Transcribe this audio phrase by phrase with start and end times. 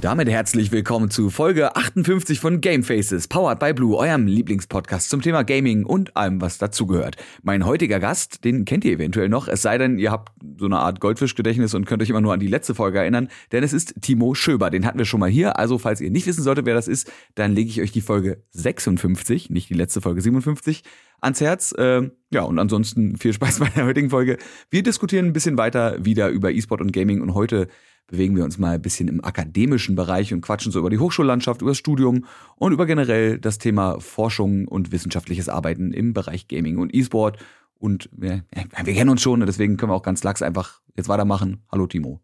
[0.00, 5.42] Damit herzlich willkommen zu Folge 58 von Gamefaces, powered by Blue, eurem Lieblingspodcast zum Thema
[5.42, 7.16] Gaming und allem, was dazugehört.
[7.42, 10.78] Mein heutiger Gast, den kennt ihr eventuell noch, es sei denn, ihr habt so eine
[10.78, 14.00] Art Goldfischgedächtnis und könnt euch immer nur an die letzte Folge erinnern, denn es ist
[14.00, 16.74] Timo Schöber, den hatten wir schon mal hier, also falls ihr nicht wissen solltet, wer
[16.74, 20.82] das ist, dann lege ich euch die Folge 56, nicht die letzte Folge 57,
[21.20, 21.74] ans Herz.
[21.76, 24.38] Ähm, ja, und ansonsten viel Spaß bei der heutigen Folge.
[24.70, 27.68] Wir diskutieren ein bisschen weiter wieder über E-Sport und Gaming und heute
[28.06, 31.62] bewegen wir uns mal ein bisschen im akademischen Bereich und quatschen so über die Hochschullandschaft,
[31.62, 32.26] über das Studium
[32.56, 37.38] und über generell das Thema Forschung und wissenschaftliches Arbeiten im Bereich Gaming und E-Sport.
[37.78, 38.44] Und wir,
[38.84, 41.62] wir kennen uns schon, deswegen können wir auch ganz lax einfach jetzt weitermachen.
[41.70, 42.20] Hallo Timo.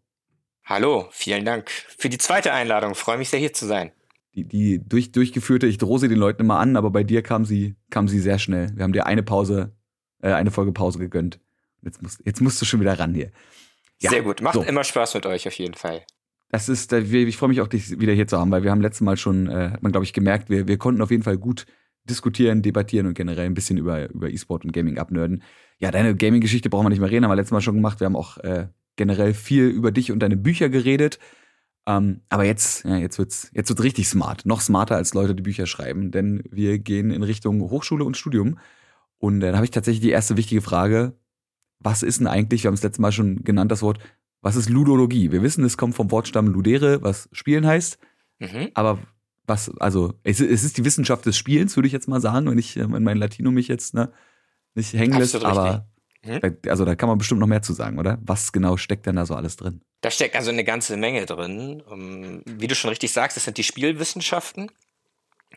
[0.63, 2.93] Hallo, vielen Dank für die zweite Einladung.
[2.93, 3.91] freue mich sehr hier zu sein.
[4.35, 7.45] Die, die durch, durchgeführte, ich drohe sie den Leuten immer an, aber bei dir kam
[7.45, 8.69] sie, kam sie sehr schnell.
[8.75, 9.73] Wir haben dir eine Pause,
[10.21, 11.39] äh, eine Folge Pause gegönnt.
[11.81, 13.31] Jetzt musst, jetzt musst du schon wieder ran hier.
[14.01, 14.41] Ja, Sehr gut.
[14.41, 14.63] Macht so.
[14.63, 16.03] immer Spaß mit euch auf jeden Fall.
[16.49, 19.01] Das ist, ich freue mich auch, dich wieder hier zu haben, weil wir haben letztes
[19.01, 21.65] Mal schon, äh, hat man glaube ich gemerkt, wir, wir konnten auf jeden Fall gut
[22.05, 25.43] diskutieren, debattieren und generell ein bisschen über, über E-Sport und Gaming abnörden.
[25.77, 27.99] Ja, deine Gaming-Geschichte brauchen wir nicht mehr reden, haben wir letztes Mal schon gemacht.
[27.99, 31.19] Wir haben auch äh, generell viel über dich und deine Bücher geredet.
[31.85, 34.45] Ähm, aber jetzt, ja, jetzt wird's, jetzt wird's richtig smart.
[34.45, 38.57] Noch smarter als Leute, die Bücher schreiben, denn wir gehen in Richtung Hochschule und Studium.
[39.17, 41.13] Und äh, dann habe ich tatsächlich die erste wichtige Frage
[41.79, 43.99] was ist denn eigentlich, wir haben es letztes Mal schon genannt, das Wort,
[44.41, 45.31] was ist Ludologie?
[45.31, 47.97] Wir wissen, es kommt vom Wortstamm ludere, was spielen heißt.
[48.39, 48.69] Mhm.
[48.73, 48.99] Aber
[49.45, 52.57] was, also, es, es, ist die Wissenschaft des Spielens, würde ich jetzt mal sagen, wenn
[52.57, 54.11] ich äh, in mein Latino mich jetzt ne,
[54.75, 55.43] nicht hängen lässt.
[55.43, 55.87] Aber
[56.23, 56.57] mhm.
[56.67, 58.19] also da kann man bestimmt noch mehr zu sagen, oder?
[58.21, 59.81] Was genau steckt denn da so alles drin?
[60.01, 61.81] Da steckt also eine ganze Menge drin.
[61.81, 64.69] Um, wie du schon richtig sagst, das sind die Spielwissenschaften.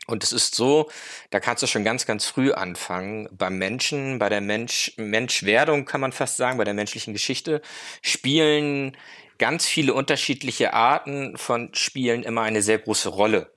[0.07, 0.89] Und es ist so,
[1.29, 3.29] da kannst du schon ganz, ganz früh anfangen.
[3.31, 7.61] Beim Menschen, bei der Mensch, Menschwerdung kann man fast sagen, bei der menschlichen Geschichte,
[8.01, 8.97] spielen
[9.37, 13.51] ganz viele unterschiedliche Arten von Spielen immer eine sehr große Rolle.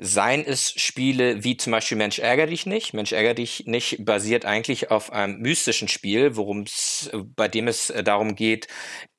[0.00, 2.94] Seien es Spiele wie zum Beispiel Mensch ärger dich nicht.
[2.94, 7.90] Mensch ärger dich nicht basiert eigentlich auf einem mystischen Spiel, worum es, bei dem es
[7.90, 8.68] äh, darum geht,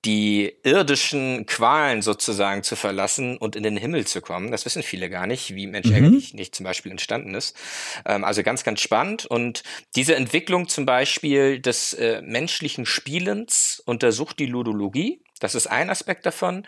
[0.05, 4.51] die irdischen Qualen sozusagen zu verlassen und in den Himmel zu kommen.
[4.51, 5.95] Das wissen viele gar nicht, wie Mensch mhm.
[5.95, 7.57] ärger dich nicht zum Beispiel entstanden ist.
[8.05, 9.25] Ähm, also ganz, ganz spannend.
[9.25, 9.63] Und
[9.97, 15.21] diese Entwicklung zum Beispiel des äh, menschlichen Spielens untersucht die Ludologie.
[15.41, 16.65] Das ist ein Aspekt davon.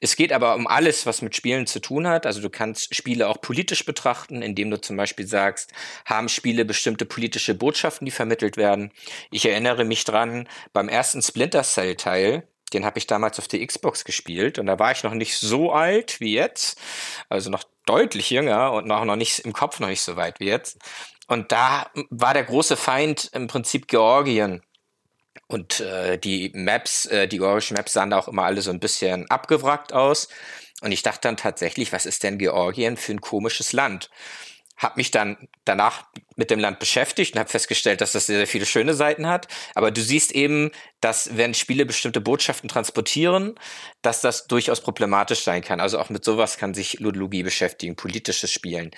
[0.00, 2.24] Es geht aber um alles, was mit Spielen zu tun hat.
[2.26, 5.72] Also du kannst Spiele auch politisch betrachten, indem du zum Beispiel sagst,
[6.06, 8.92] haben Spiele bestimmte politische Botschaften, die vermittelt werden.
[9.30, 13.66] Ich erinnere mich dran, beim ersten Splinter Cell Teil, den habe ich damals auf der
[13.66, 16.78] Xbox gespielt und da war ich noch nicht so alt wie jetzt,
[17.28, 20.46] also noch deutlich jünger und noch, noch nicht im Kopf noch nicht so weit wie
[20.46, 20.78] jetzt.
[21.26, 24.62] Und da war der große Feind im Prinzip Georgien.
[25.50, 28.78] Und äh, die Maps, äh, die georgischen Maps sahen da auch immer alle so ein
[28.78, 30.28] bisschen abgewrackt aus.
[30.80, 34.10] Und ich dachte dann tatsächlich, was ist denn Georgien für ein komisches Land?
[34.76, 36.04] Hab mich dann danach
[36.36, 39.48] mit dem Land beschäftigt und habe festgestellt, dass das sehr, sehr viele schöne Seiten hat.
[39.74, 43.58] Aber du siehst eben, dass wenn Spiele bestimmte Botschaften transportieren,
[44.02, 45.80] dass das durchaus problematisch sein kann.
[45.80, 48.92] Also auch mit sowas kann sich Ludologie beschäftigen, politisches Spielen.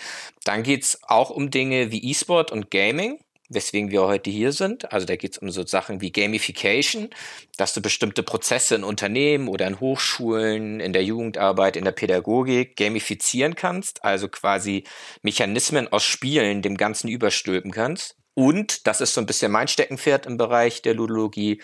[0.44, 3.18] Dann geht's auch um Dinge wie E-Sport und Gaming
[3.54, 4.92] weswegen wir heute hier sind.
[4.92, 7.10] Also da geht es um so Sachen wie Gamification,
[7.56, 12.76] dass du bestimmte Prozesse in Unternehmen oder in Hochschulen, in der Jugendarbeit, in der Pädagogik
[12.76, 14.84] gamifizieren kannst, also quasi
[15.22, 18.16] Mechanismen aus Spielen dem Ganzen überstülpen kannst.
[18.34, 21.60] Und, das ist so ein bisschen mein Steckenpferd im Bereich der Ludologie,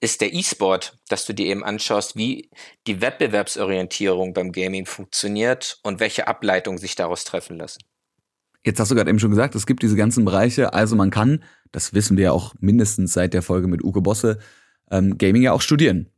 [0.00, 2.50] ist der E-Sport, dass du dir eben anschaust, wie
[2.86, 7.80] die Wettbewerbsorientierung beim Gaming funktioniert und welche Ableitungen sich daraus treffen lassen.
[8.64, 11.42] Jetzt hast du gerade eben schon gesagt, es gibt diese ganzen Bereiche, also man kann,
[11.72, 14.38] das wissen wir ja auch mindestens seit der Folge mit Uke Bosse,
[14.90, 16.10] ähm, Gaming ja auch studieren.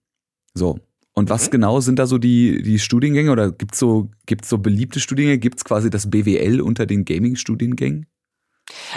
[0.55, 0.79] So.
[1.13, 1.51] Und was mhm.
[1.53, 5.39] genau sind da so die, die Studiengänge oder gibt's so, gibt's so beliebte Studiengänge?
[5.39, 8.07] Gibt's quasi das BWL unter den Gaming-Studiengängen?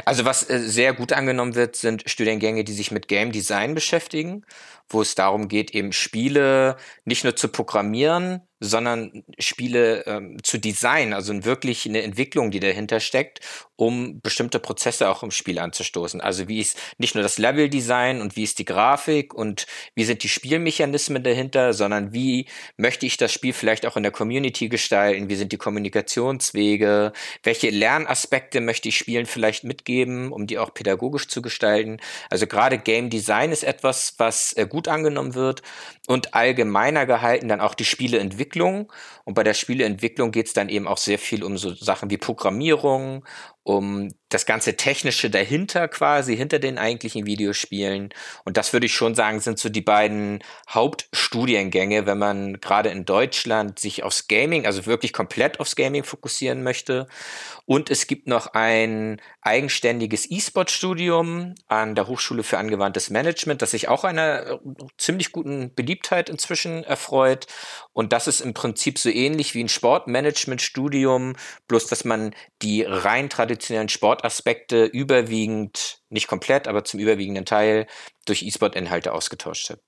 [0.06, 4.46] Also was äh, sehr gut angenommen wird, sind Studiengänge, die sich mit Game Design beschäftigen,
[4.90, 11.14] wo es darum geht, eben Spiele nicht nur zu programmieren, sondern Spiele ähm, zu designen,
[11.14, 13.42] also wirklich eine Entwicklung, die dahinter steckt,
[13.76, 16.22] um bestimmte Prozesse auch im Spiel anzustoßen.
[16.22, 20.24] Also wie ist nicht nur das Level-Design und wie ist die Grafik und wie sind
[20.24, 22.48] die Spielmechanismen dahinter, sondern wie
[22.78, 27.12] möchte ich das Spiel vielleicht auch in der Community gestalten, wie sind die Kommunikationswege,
[27.44, 31.98] welche Lernaspekte möchte ich Spielen vielleicht mitgeben, um die auch pädagogisch zu gestalten.
[32.30, 35.62] Also gerade Game Design ist etwas, was äh, gut angenommen wird
[36.08, 38.45] und allgemeiner gehalten dann auch die Spieleentwicklung.
[39.26, 42.18] Und bei der Spieleentwicklung geht es dann eben auch sehr viel um so Sachen wie
[42.18, 43.26] Programmierung
[43.64, 48.10] um das ganze Technische dahinter quasi, hinter den eigentlichen Videospielen.
[48.44, 53.06] Und das würde ich schon sagen, sind so die beiden Hauptstudiengänge, wenn man gerade in
[53.06, 57.08] Deutschland sich aufs Gaming, also wirklich komplett aufs Gaming fokussieren möchte.
[57.66, 63.88] Und es gibt noch ein eigenständiges E-Sport-Studium an der Hochschule für angewandtes Management, das sich
[63.90, 64.60] auch einer
[64.98, 67.48] ziemlich guten Beliebtheit inzwischen erfreut.
[67.94, 71.36] Und das ist im Prinzip so ähnlich wie ein Sportmanagement-Studium,
[71.68, 77.86] bloß dass man die rein traditionellen Sportaspekte überwiegend, nicht komplett, aber zum überwiegenden Teil
[78.26, 79.80] durch E-Sport-Inhalte ausgetauscht hat.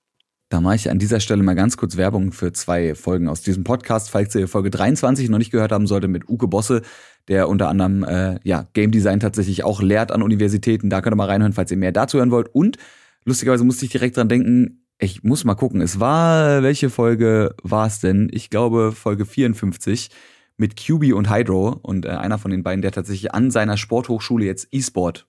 [0.50, 3.64] Da mache ich an dieser Stelle mal ganz kurz Werbung für zwei Folgen aus diesem
[3.64, 6.82] Podcast, falls ihr Folge 23 noch nicht gehört haben solltet, mit Uke Bosse,
[7.28, 10.90] der unter anderem äh, ja, Game Design tatsächlich auch lehrt an Universitäten.
[10.90, 12.48] Da könnt ihr mal reinhören, falls ihr mehr dazu hören wollt.
[12.54, 12.76] Und
[13.24, 17.86] lustigerweise musste ich direkt dran denken, ich muss mal gucken, es war, welche Folge war
[17.86, 18.28] es denn?
[18.32, 20.10] Ich glaube Folge 54
[20.58, 24.44] mit QB und Hydro und äh, einer von den beiden, der tatsächlich an seiner Sporthochschule
[24.44, 25.26] jetzt E-Sport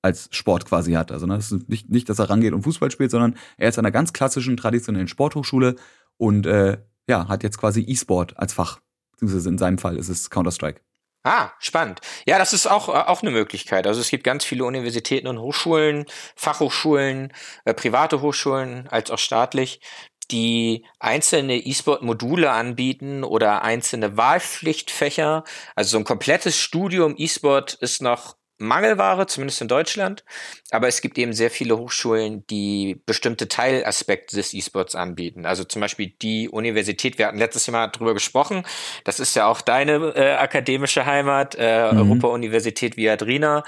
[0.00, 1.12] als Sport quasi hat.
[1.12, 3.78] Also ne, das ist nicht, nicht, dass er rangeht und Fußball spielt, sondern er ist
[3.78, 5.74] an einer ganz klassischen, traditionellen Sporthochschule
[6.16, 6.78] und äh,
[7.08, 8.80] ja, hat jetzt quasi E-Sport als Fach.
[9.12, 10.80] Beziehungsweise in seinem Fall ist es Counter-Strike.
[11.24, 12.00] Ah, spannend.
[12.26, 13.86] Ja, das ist auch, äh, auch eine Möglichkeit.
[13.86, 17.32] Also es gibt ganz viele Universitäten und Hochschulen, Fachhochschulen,
[17.64, 19.80] äh, private Hochschulen als auch staatlich,
[20.30, 25.44] die einzelne E-Sport-Module anbieten oder einzelne Wahlpflichtfächer.
[25.74, 30.24] Also so ein komplettes Studium E-Sport ist noch Mangelware, zumindest in Deutschland.
[30.70, 35.46] Aber es gibt eben sehr viele Hochschulen, die bestimmte Teilaspekte des E-Sports anbieten.
[35.46, 38.64] Also zum Beispiel die Universität, wir hatten letztes Jahr mal drüber gesprochen,
[39.04, 41.98] das ist ja auch deine äh, akademische Heimat, äh, mhm.
[41.98, 43.62] Europa-Universität Viadrina.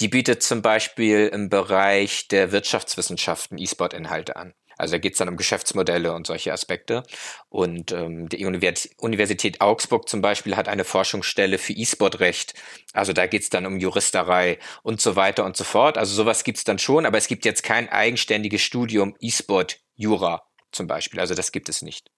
[0.00, 4.52] Die bietet zum Beispiel im Bereich der Wirtschaftswissenschaften E-Sport-Inhalte an.
[4.76, 7.02] Also da geht es dann um Geschäftsmodelle und solche Aspekte.
[7.48, 12.54] Und ähm, die Universität Augsburg zum Beispiel hat eine Forschungsstelle für E-Sport-Recht.
[12.92, 15.98] Also da geht es dann um Juristerei und so weiter und so fort.
[15.98, 20.42] Also sowas gibt es dann schon, aber es gibt jetzt kein eigenständiges Studium E-Sport-Jura
[20.72, 21.20] zum Beispiel.
[21.20, 22.10] Also das gibt es nicht.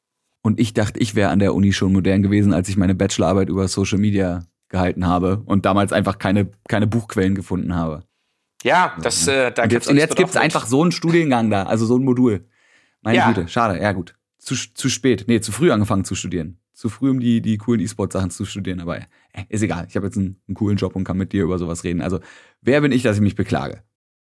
[0.43, 3.49] Und ich dachte, ich wäre an der Uni schon modern gewesen, als ich meine Bachelorarbeit
[3.49, 8.07] über Social Media gehalten habe und damals einfach keine, keine Buchquellen gefunden habe.
[8.62, 11.87] Ja, das, äh, da und jetzt, und jetzt gibt's einfach so einen Studiengang da, also
[11.87, 12.49] so ein Modul.
[13.02, 13.31] Meine ja.
[13.31, 14.14] Güte, schade, ja gut.
[14.38, 16.60] Zu, zu spät, nee, zu früh angefangen zu studieren.
[16.72, 19.05] Zu früh, um die, die coolen E-Sport-Sachen zu studieren, aber äh,
[19.49, 19.87] ist egal.
[19.88, 22.00] Ich habe jetzt einen, einen coolen Job und kann mit dir über sowas reden.
[22.00, 22.20] Also,
[22.60, 23.82] wer bin ich, dass ich mich beklage?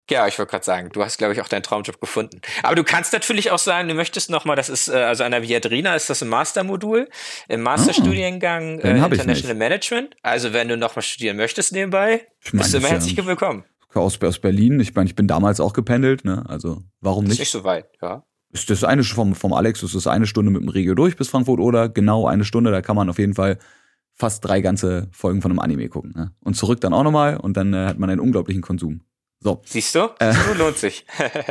[0.09, 2.39] Ja, ich wollte gerade sagen, du hast, glaube ich, auch deinen Traumjob gefunden.
[2.61, 5.41] Aber du kannst natürlich auch sagen, du möchtest nochmal, das ist, äh, also an der
[5.41, 7.09] Viadrina ist das ein Mastermodul
[7.47, 10.15] im Masterstudiengang ah, äh, International Management.
[10.21, 13.63] Also wenn du nochmal studieren möchtest nebenbei, bist du immer herzlich willkommen.
[13.95, 16.43] Aus, aus Berlin, ich meine, ich bin damals auch gependelt, ne?
[16.47, 17.33] Also warum nicht?
[17.33, 18.23] Ist nicht so weit, ja.
[18.51, 21.27] Ist das eine vom, vom Alex, ist das eine Stunde mit dem Regio durch bis
[21.27, 23.57] Frankfurt oder genau eine Stunde, da kann man auf jeden Fall
[24.13, 26.13] fast drei ganze Folgen von einem Anime gucken.
[26.15, 26.31] Ne?
[26.39, 29.01] Und zurück dann auch nochmal und dann äh, hat man einen unglaublichen Konsum.
[29.41, 29.61] So.
[29.65, 30.09] Siehst du?
[30.19, 31.05] Äh, lohnt sich.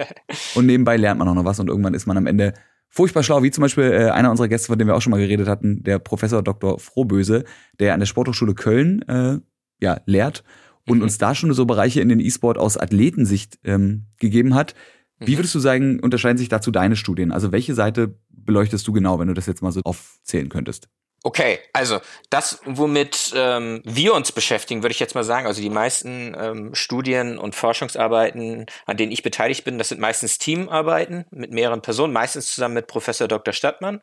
[0.55, 2.55] und nebenbei lernt man auch noch was und irgendwann ist man am Ende
[2.89, 5.21] furchtbar schlau, wie zum Beispiel äh, einer unserer Gäste, von dem wir auch schon mal
[5.21, 6.79] geredet hatten, der Professor Dr.
[6.79, 7.45] Frohböse,
[7.79, 9.39] der an der Sporthochschule Köln äh,
[9.81, 10.43] ja, lehrt
[10.87, 11.05] und mhm.
[11.05, 14.75] uns da schon so Bereiche in den E-Sport aus Athletensicht ähm, gegeben hat.
[15.19, 15.39] Wie mhm.
[15.39, 17.33] würdest du sagen, unterscheiden sich dazu deine Studien?
[17.33, 20.89] Also welche Seite beleuchtest du genau, wenn du das jetzt mal so aufzählen könntest?
[21.27, 25.71] Okay, also das, womit ähm, wir uns beschäftigen, würde ich jetzt mal sagen, also die
[25.71, 31.51] meisten ähm, Studien und Forschungsarbeiten, an denen ich beteiligt bin, das sind meistens Teamarbeiten mit
[31.51, 33.55] mehreren Personen, meistens zusammen mit Professor Dr.
[33.55, 34.03] Stadtmann.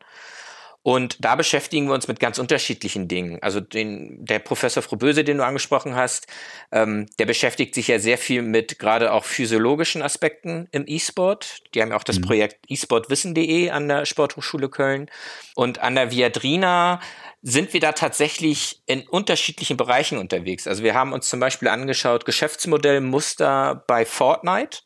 [0.82, 3.38] Und da beschäftigen wir uns mit ganz unterschiedlichen Dingen.
[3.40, 6.26] Also den, der Professor Froböse, den du angesprochen hast,
[6.72, 11.62] ähm, der beschäftigt sich ja sehr viel mit gerade auch physiologischen Aspekten im E-Sport.
[11.74, 12.22] Die haben ja auch das mhm.
[12.22, 15.08] Projekt esportwissen.de an der Sporthochschule Köln.
[15.54, 17.00] Und an der Viadrina
[17.42, 20.66] sind wir da tatsächlich in unterschiedlichen Bereichen unterwegs.
[20.66, 24.80] Also wir haben uns zum Beispiel angeschaut Geschäftsmodellmuster bei Fortnite.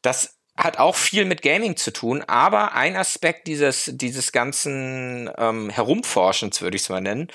[0.00, 5.70] Das hat auch viel mit Gaming zu tun, aber ein Aspekt dieses, dieses ganzen ähm,
[5.70, 7.28] Herumforschens, würde ich es mal nennen,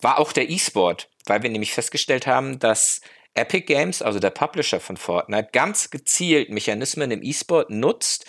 [0.00, 3.00] war auch der E-Sport, weil wir nämlich festgestellt haben, dass
[3.34, 8.26] Epic Games, also der Publisher von Fortnite, ganz gezielt Mechanismen im E-Sport nutzt,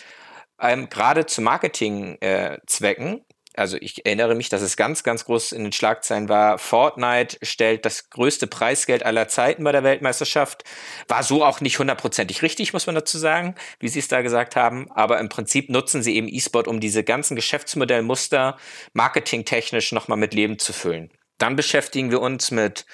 [0.61, 5.63] ähm, gerade zu Marketingzwecken, äh, also ich erinnere mich, dass es ganz, ganz groß in
[5.63, 6.57] den Schlagzeilen war.
[6.57, 10.63] Fortnite stellt das größte Preisgeld aller Zeiten bei der Weltmeisterschaft.
[11.07, 14.55] War so auch nicht hundertprozentig richtig, muss man dazu sagen, wie Sie es da gesagt
[14.55, 14.91] haben.
[14.91, 18.57] Aber im Prinzip nutzen sie eben E-Sport, um diese ganzen Geschäftsmodellmuster
[18.93, 21.11] marketingtechnisch nochmal mit Leben zu füllen.
[21.37, 22.85] Dann beschäftigen wir uns mit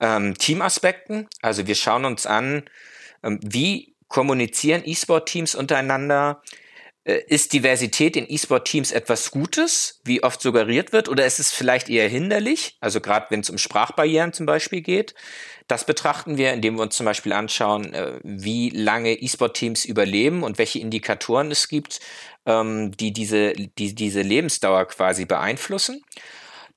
[0.00, 1.28] ähm, Teamaspekten.
[1.42, 2.64] Also wir schauen uns an,
[3.22, 6.42] ähm, wie kommunizieren E-Sport-Teams untereinander,
[7.04, 12.08] ist Diversität in E-Sport-Teams etwas Gutes, wie oft suggeriert wird, oder ist es vielleicht eher
[12.08, 12.76] hinderlich?
[12.80, 15.14] Also gerade wenn es um Sprachbarrieren zum Beispiel geht.
[15.66, 20.58] Das betrachten wir, indem wir uns zum Beispiel anschauen, äh, wie lange E-Sport-Teams überleben und
[20.58, 22.00] welche Indikatoren es gibt,
[22.44, 26.02] ähm, die diese, die diese Lebensdauer quasi beeinflussen.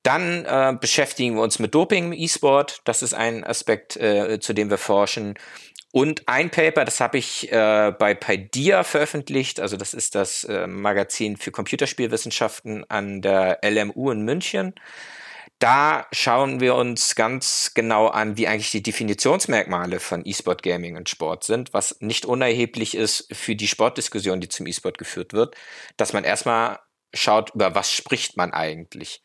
[0.04, 2.82] Dann äh, beschäftigen wir uns mit Doping im E-Sport.
[2.84, 5.36] Das ist ein Aspekt, äh, zu dem wir forschen.
[5.96, 10.66] Und ein Paper, das habe ich äh, bei Paideia veröffentlicht, also das ist das äh,
[10.66, 14.74] Magazin für Computerspielwissenschaften an der LMU in München.
[15.60, 21.10] Da schauen wir uns ganz genau an, wie eigentlich die Definitionsmerkmale von E-Sport Gaming und
[21.10, 25.56] Sport sind, was nicht unerheblich ist für die Sportdiskussion, die zum E-Sport geführt wird,
[25.96, 26.80] dass man erstmal
[27.14, 29.22] schaut, über was spricht man eigentlich.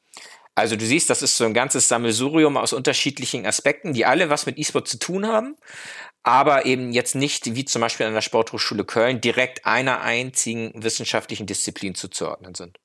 [0.58, 4.44] Also du siehst, das ist so ein ganzes Sammelsurium aus unterschiedlichen Aspekten, die alle was
[4.44, 5.56] mit E-Sport zu tun haben,
[6.28, 11.46] aber eben jetzt nicht, wie zum Beispiel an der Sporthochschule Köln, direkt einer einzigen wissenschaftlichen
[11.46, 12.78] Disziplin zuzuordnen sind.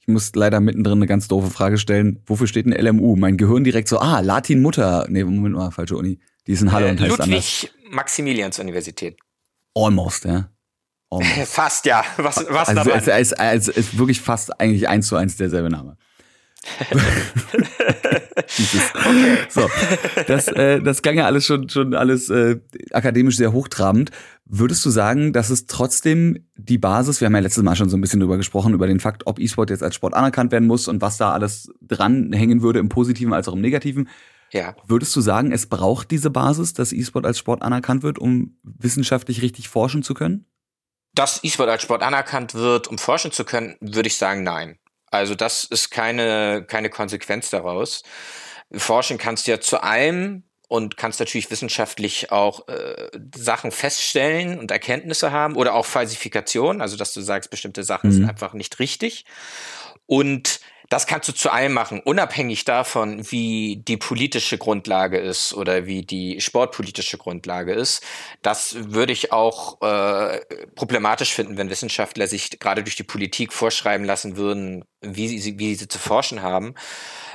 [0.00, 2.20] Ich muss leider mittendrin eine ganz doofe Frage stellen.
[2.26, 3.16] Wofür steht ein LMU?
[3.16, 5.06] Mein Gehirn direkt so, ah, Latin Mutter.
[5.08, 6.18] Nee, Moment mal, falsche Uni.
[6.46, 7.68] Die ist in Halle äh, und heißt Ludwig anders.
[7.90, 9.16] Maximilians Universität.
[9.74, 10.48] Almost, ja.
[11.10, 11.52] Almost.
[11.52, 12.04] Fast, ja.
[12.16, 15.70] Was, was also, es, es, es, es ist wirklich fast eigentlich eins zu eins derselbe
[15.70, 15.96] Name
[18.94, 19.38] okay.
[19.48, 19.68] So,
[20.26, 22.60] das, äh, das klang ja alles schon, schon alles äh,
[22.92, 24.10] akademisch sehr hochtrabend.
[24.44, 27.96] Würdest du sagen, dass es trotzdem die Basis, wir haben ja letztes Mal schon so
[27.96, 30.88] ein bisschen drüber gesprochen, über den Fakt, ob E-Sport jetzt als Sport anerkannt werden muss
[30.88, 34.08] und was da alles dranhängen würde, im Positiven als auch im Negativen.
[34.52, 34.76] Ja.
[34.86, 39.40] Würdest du sagen, es braucht diese Basis, dass E-Sport als Sport anerkannt wird, um wissenschaftlich
[39.42, 40.46] richtig forschen zu können?
[41.14, 44.78] Dass E-Sport als Sport anerkannt wird, um forschen zu können, würde ich sagen, nein.
[45.12, 48.02] Also das ist keine, keine Konsequenz daraus.
[48.72, 54.70] Forschen kannst du ja zu allem und kannst natürlich wissenschaftlich auch äh, Sachen feststellen und
[54.70, 58.14] Erkenntnisse haben oder auch Falsifikationen, also dass du sagst, bestimmte Sachen mhm.
[58.14, 59.26] sind einfach nicht richtig.
[60.06, 60.60] Und
[60.92, 66.02] das kannst du zu allem machen, unabhängig davon, wie die politische Grundlage ist oder wie
[66.02, 68.04] die sportpolitische Grundlage ist.
[68.42, 70.40] Das würde ich auch äh,
[70.74, 75.74] problematisch finden, wenn Wissenschaftler sich gerade durch die Politik vorschreiben lassen würden, wie sie, wie
[75.76, 76.74] sie zu forschen haben.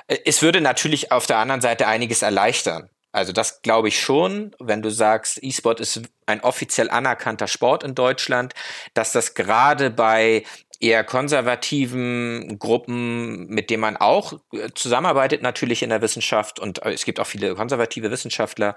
[0.05, 2.91] Äh, es würde natürlich auf der anderen Seite einiges erleichtern.
[3.11, 7.95] Also das glaube ich schon, wenn du sagst, E-Sport ist ein offiziell anerkannter Sport in
[7.95, 8.53] Deutschland,
[8.93, 10.43] dass das gerade bei
[10.79, 16.91] eher konservativen Gruppen, mit denen man auch äh, zusammenarbeitet natürlich in der Wissenschaft und äh,
[16.91, 18.75] es gibt auch viele konservative Wissenschaftler,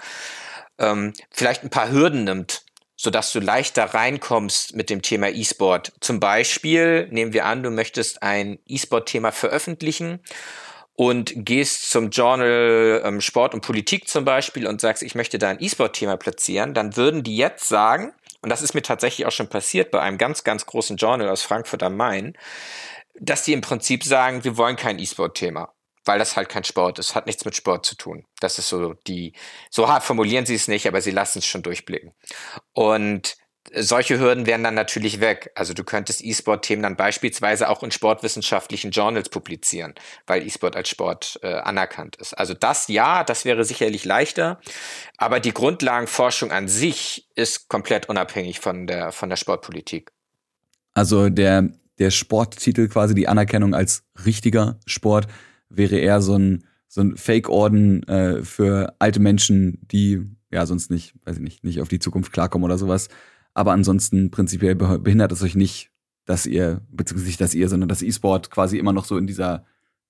[0.78, 2.64] ähm, vielleicht ein paar Hürden nimmt,
[2.96, 5.92] sodass du leichter reinkommst mit dem Thema E-Sport.
[6.00, 10.20] Zum Beispiel nehmen wir an, du möchtest ein E-Sport-Thema veröffentlichen
[10.94, 15.48] und gehst zum Journal ähm, Sport und Politik zum Beispiel und sagst, ich möchte da
[15.48, 18.12] ein E-Sport-Thema platzieren, dann würden die jetzt sagen,
[18.42, 21.42] und das ist mir tatsächlich auch schon passiert bei einem ganz, ganz großen Journal aus
[21.42, 22.36] Frankfurt am Main,
[23.14, 27.14] dass die im Prinzip sagen, wir wollen kein E-Sport-Thema, weil das halt kein Sport ist,
[27.14, 28.24] hat nichts mit Sport zu tun.
[28.40, 29.34] Das ist so die,
[29.70, 32.12] so hart formulieren sie es nicht, aber sie lassen es schon durchblicken.
[32.72, 33.36] Und
[33.74, 35.50] solche Hürden wären dann natürlich weg.
[35.54, 39.94] Also du könntest E-Sport-Themen dann beispielsweise auch in sportwissenschaftlichen Journals publizieren,
[40.26, 42.34] weil E-Sport als Sport äh, anerkannt ist.
[42.34, 44.60] Also das ja, das wäre sicherlich leichter,
[45.16, 50.12] aber die Grundlagenforschung an sich ist komplett unabhängig von der von der Sportpolitik.
[50.94, 55.28] Also der der Sporttitel quasi die Anerkennung als richtiger Sport
[55.68, 61.14] wäre eher so ein so ein Fake-Orden äh, für alte Menschen, die ja sonst nicht,
[61.24, 63.08] weiß ich nicht, nicht auf die Zukunft klarkommen oder sowas.
[63.60, 65.90] Aber ansonsten prinzipiell behindert es euch nicht,
[66.24, 69.66] dass ihr, beziehungsweise nicht, dass ihr, sondern dass E-Sport quasi immer noch so in dieser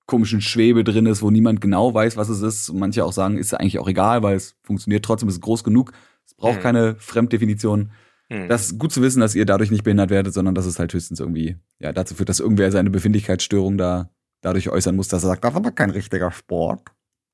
[0.06, 2.70] komischen Schwebe drin ist, wo niemand genau weiß, was es ist.
[2.70, 5.64] Und manche auch sagen, ist eigentlich auch egal, weil es funktioniert trotzdem, es ist groß
[5.64, 5.90] genug.
[6.24, 6.62] Es braucht mhm.
[6.62, 7.90] keine Fremddefinition.
[8.28, 8.46] Mhm.
[8.46, 10.94] Das ist gut zu wissen, dass ihr dadurch nicht behindert werdet, sondern dass es halt
[10.94, 14.10] höchstens irgendwie ja, dazu führt, dass irgendwer seine Befindlichkeitsstörung da
[14.42, 16.82] dadurch äußern muss, dass er sagt, das ist aber kein richtiger Sport.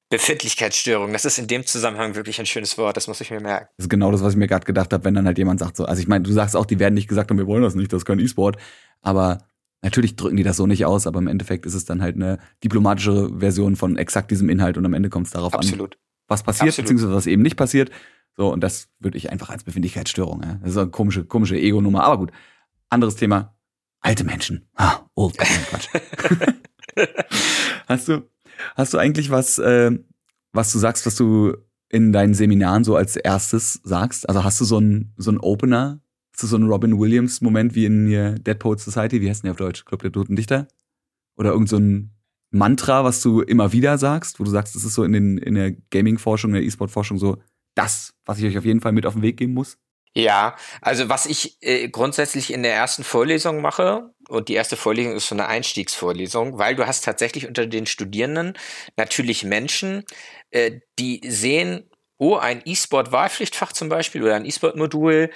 [0.09, 3.69] Befindlichkeitsstörung, das ist in dem Zusammenhang wirklich ein schönes Wort, das muss ich mir merken.
[3.77, 5.77] Das ist genau das, was ich mir gerade gedacht habe, wenn dann halt jemand sagt
[5.77, 7.75] so, also ich meine, du sagst auch, die werden nicht gesagt haben, wir wollen das
[7.75, 8.57] nicht, das ist kein E-Sport,
[9.03, 9.39] aber
[9.83, 12.39] natürlich drücken die das so nicht aus, aber im Endeffekt ist es dann halt eine
[12.63, 15.97] diplomatische Version von exakt diesem Inhalt und am Ende kommt es darauf Absolut.
[15.97, 16.87] an, was passiert, Absolut.
[16.87, 17.91] beziehungsweise was eben nicht passiert.
[18.37, 20.59] So, und das würde ich einfach als Befindlichkeitsstörung, ja.
[20.63, 22.33] Das ist eine komische, komische Ego-Nummer, aber gut.
[22.91, 23.57] Anderes Thema.
[24.01, 24.69] Alte Menschen.
[24.77, 25.89] Ah, old, Quatsch.
[27.89, 28.29] Hast du,
[28.75, 29.93] Hast du eigentlich was, äh,
[30.53, 31.57] was du sagst, was du
[31.89, 34.29] in deinen Seminaren so als erstes sagst?
[34.29, 36.01] Also hast du so einen so einen Opener?
[36.33, 38.09] Hast du so einen Robin Williams Moment wie in
[38.43, 39.21] Dead Poets Society?
[39.21, 39.85] Wie heißt denn der auf Deutsch?
[39.85, 40.69] Club der Toten Dichter?
[41.37, 41.81] Oder irgend so
[42.51, 45.55] Mantra, was du immer wieder sagst, wo du sagst, das ist so in den in
[45.55, 47.39] der Gaming Forschung, in der E-Sport Forschung so
[47.75, 49.79] das, was ich euch auf jeden Fall mit auf den Weg geben muss?
[50.19, 55.15] Ja, also was ich äh, grundsätzlich in der ersten Vorlesung mache, und die erste Vorlesung
[55.15, 58.55] ist so eine Einstiegsvorlesung, weil du hast tatsächlich unter den Studierenden
[58.97, 60.05] natürlich Menschen,
[60.51, 65.31] äh, die sehen, oh, ein E-Sport-Wahlpflichtfach zum Beispiel oder ein E-Sport-Modul,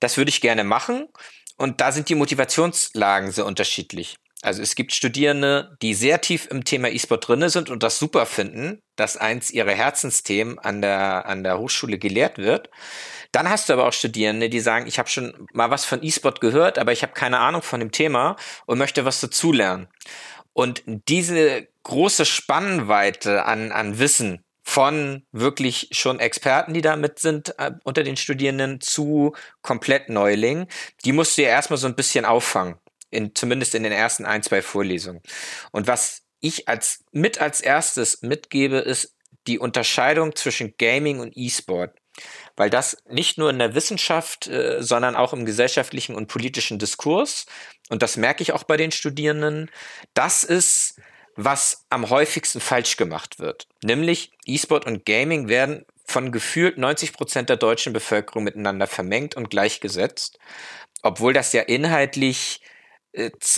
[0.00, 1.08] das würde ich gerne machen.
[1.56, 4.16] Und da sind die Motivationslagen sehr unterschiedlich.
[4.46, 8.26] Also es gibt Studierende, die sehr tief im Thema E-Sport drinne sind und das super
[8.26, 12.70] finden, dass eins ihrer Herzensthemen an der, an der Hochschule gelehrt wird.
[13.32, 16.40] Dann hast du aber auch Studierende, die sagen, ich habe schon mal was von E-Sport
[16.40, 18.36] gehört, aber ich habe keine Ahnung von dem Thema
[18.66, 19.88] und möchte was dazulernen.
[20.52, 27.72] Und diese große Spannweite an, an Wissen von wirklich schon Experten, die damit sind äh,
[27.82, 30.68] unter den Studierenden, zu komplett Neulingen,
[31.04, 32.76] die musst du ja erstmal so ein bisschen auffangen.
[33.10, 35.22] In, zumindest in den ersten ein, zwei Vorlesungen.
[35.70, 39.14] Und was ich als mit als erstes mitgebe, ist
[39.46, 41.94] die Unterscheidung zwischen Gaming und E-Sport
[42.56, 47.46] weil das nicht nur in der Wissenschaft, äh, sondern auch im gesellschaftlichen und politischen Diskurs,
[47.88, 49.70] und das merke ich auch bei den Studierenden,
[50.14, 51.00] das ist,
[51.36, 53.68] was am häufigsten falsch gemacht wird.
[53.82, 59.50] Nämlich E-Sport und Gaming werden von gefühlt 90 Prozent der deutschen Bevölkerung miteinander vermengt und
[59.50, 60.38] gleichgesetzt,
[61.02, 62.60] obwohl das ja inhaltlich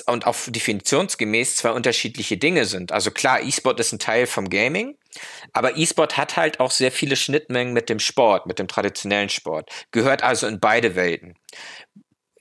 [0.07, 2.93] und auch definitionsgemäß zwei unterschiedliche Dinge sind.
[2.93, 4.97] Also klar, E-Sport ist ein Teil vom Gaming,
[5.53, 9.71] aber E-Sport hat halt auch sehr viele Schnittmengen mit dem Sport, mit dem traditionellen Sport,
[9.91, 11.35] gehört also in beide Welten.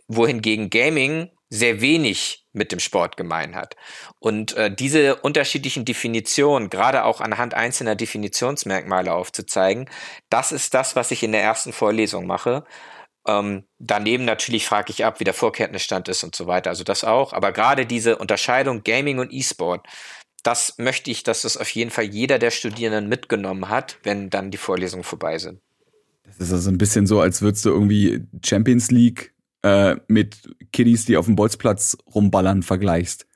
[0.07, 3.75] Wohingegen Gaming sehr wenig mit dem Sport gemein hat.
[4.19, 9.89] Und äh, diese unterschiedlichen Definitionen, gerade auch anhand einzelner Definitionsmerkmale aufzuzeigen,
[10.29, 12.65] das ist das, was ich in der ersten Vorlesung mache.
[13.27, 16.69] Ähm, daneben natürlich frage ich ab, wie der Vorkenntnisstand ist und so weiter.
[16.69, 17.33] Also das auch.
[17.33, 19.85] Aber gerade diese Unterscheidung Gaming und E-Sport,
[20.43, 24.49] das möchte ich, dass das auf jeden Fall jeder der Studierenden mitgenommen hat, wenn dann
[24.49, 25.59] die Vorlesungen vorbei sind.
[26.25, 30.37] Das ist also ein bisschen so, als würdest du irgendwie Champions League äh, mit
[30.71, 33.27] Kiddies, die auf dem Bolzplatz rumballern, vergleichst.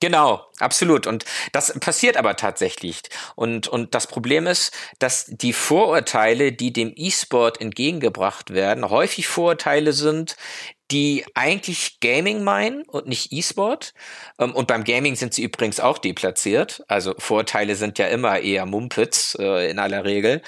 [0.00, 1.06] Genau, absolut.
[1.06, 3.02] Und das passiert aber tatsächlich.
[3.36, 9.92] Und, und das Problem ist, dass die Vorurteile, die dem E-Sport entgegengebracht werden, häufig Vorurteile
[9.92, 10.36] sind,
[10.90, 13.92] die eigentlich Gaming meinen und nicht E-Sport.
[14.38, 16.82] Ähm, und beim Gaming sind sie übrigens auch deplatziert.
[16.88, 20.40] Also Vorurteile sind ja immer eher Mumpitz äh, in aller Regel.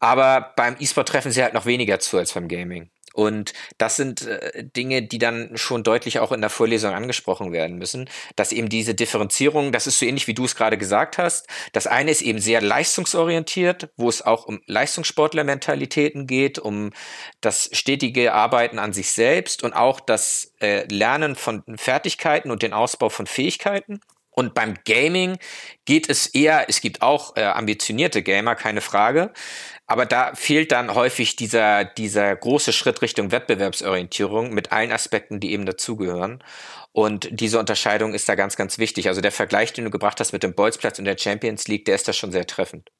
[0.00, 2.90] Aber beim E-Sport treffen sie halt noch weniger zu als beim Gaming.
[3.18, 7.76] Und das sind äh, Dinge, die dann schon deutlich auch in der Vorlesung angesprochen werden
[7.76, 11.48] müssen, dass eben diese Differenzierung, das ist so ähnlich wie du es gerade gesagt hast.
[11.72, 16.90] Das eine ist eben sehr leistungsorientiert, wo es auch um Leistungssportlermentalitäten geht, um
[17.40, 22.72] das stetige Arbeiten an sich selbst und auch das äh, Lernen von Fertigkeiten und den
[22.72, 23.98] Ausbau von Fähigkeiten.
[24.30, 25.38] Und beim Gaming
[25.84, 29.32] geht es eher, es gibt auch äh, ambitionierte Gamer, keine Frage,
[29.88, 35.52] aber da fehlt dann häufig dieser, dieser große Schritt Richtung Wettbewerbsorientierung mit allen Aspekten, die
[35.52, 36.44] eben dazugehören.
[36.92, 39.08] Und diese Unterscheidung ist da ganz, ganz wichtig.
[39.08, 41.94] Also der Vergleich, den du gebracht hast mit dem Bolzplatz und der Champions League, der
[41.94, 42.90] ist da schon sehr treffend.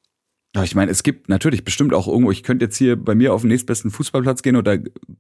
[0.62, 3.42] Ich meine, es gibt natürlich bestimmt auch irgendwo, ich könnte jetzt hier bei mir auf
[3.42, 4.76] den nächstbesten Fußballplatz gehen und da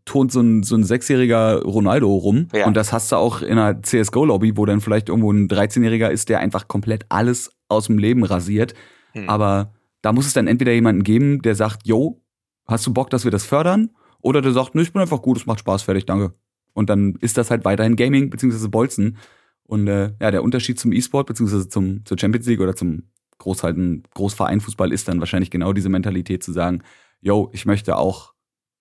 [0.06, 2.48] tont so ein, so ein sechsjähriger Ronaldo rum.
[2.54, 2.66] Ja.
[2.66, 6.30] Und das hast du auch in einer CSGO-Lobby, wo dann vielleicht irgendwo ein 13-Jähriger ist,
[6.30, 8.72] der einfach komplett alles aus dem Leben rasiert.
[9.12, 9.28] Hm.
[9.28, 12.22] Aber da muss es dann entweder jemanden geben, der sagt, yo,
[12.66, 13.90] hast du Bock, dass wir das fördern?
[14.20, 16.34] Oder der sagt, ne, ich bin einfach gut, es macht Spaß, fertig, danke.
[16.72, 19.18] Und dann ist das halt weiterhin Gaming beziehungsweise Bolzen.
[19.64, 23.04] Und äh, ja, der Unterschied zum E-Sport beziehungsweise zum zur Champions League oder zum
[23.38, 26.82] Großhalten Großvereinfußball ist dann wahrscheinlich genau diese Mentalität zu sagen,
[27.20, 28.34] yo, ich möchte auch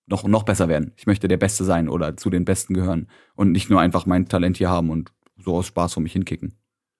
[0.06, 0.92] noch noch besser werden.
[0.96, 4.26] Ich möchte der Beste sein oder zu den Besten gehören und nicht nur einfach mein
[4.28, 6.54] Talent hier haben und so aus Spaß vor mich hinkicken.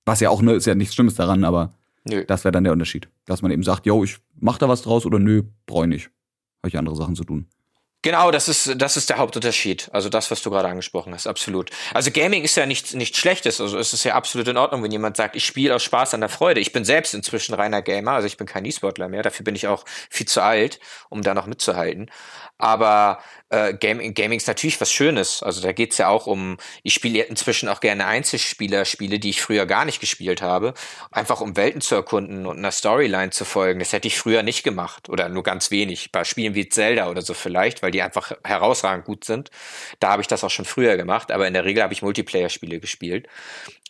[0.05, 2.25] Was ja auch ne, ist ja nichts Schlimmes daran, aber Nö.
[2.25, 3.09] Das wäre dann der Unterschied.
[3.27, 6.11] Dass man eben sagt, yo, ich mach da was draus oder nö, brauche ich nicht.
[6.63, 7.49] Habe ich andere Sachen zu tun.
[8.03, 9.89] Genau, das ist, das ist der Hauptunterschied.
[9.93, 11.71] Also das, was du gerade angesprochen hast, absolut.
[11.93, 13.61] Also Gaming ist ja nichts nichts Schlechtes.
[13.61, 16.21] Also es ist ja absolut in Ordnung, wenn jemand sagt, ich spiele aus Spaß an
[16.21, 16.61] der Freude.
[16.61, 19.25] Ich bin selbst inzwischen reiner Gamer, also ich bin kein E-Sportler mehr.
[19.25, 22.09] Dafür bin ich auch viel zu alt, um da noch mitzuhalten.
[22.57, 23.19] Aber
[23.51, 25.43] äh, Gaming, Gaming ist natürlich was Schönes.
[25.43, 29.67] Also da geht's ja auch um, ich spiele inzwischen auch gerne Einzelspieler-Spiele, die ich früher
[29.67, 30.75] gar nicht gespielt habe,
[31.11, 33.79] einfach um Welten zu erkunden und einer Storyline zu folgen.
[33.79, 36.13] Das hätte ich früher nicht gemacht oder nur ganz wenig.
[36.13, 39.51] Bei Spielen wie Zelda oder so vielleicht, weil die einfach herausragend gut sind.
[40.01, 42.81] Da habe ich das auch schon früher gemacht, aber in der Regel habe ich Multiplayer-Spiele
[42.81, 43.29] gespielt.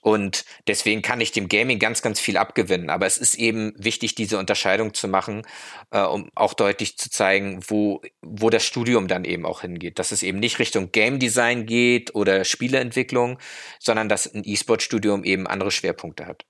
[0.01, 2.89] Und deswegen kann ich dem Gaming ganz, ganz viel abgewinnen.
[2.89, 5.43] Aber es ist eben wichtig, diese Unterscheidung zu machen,
[5.91, 9.99] äh, um auch deutlich zu zeigen, wo, wo das Studium dann eben auch hingeht.
[9.99, 13.39] Dass es eben nicht Richtung Game Design geht oder Spieleentwicklung,
[13.81, 16.45] sondern dass ein E-Sport-Studium eben andere Schwerpunkte hat.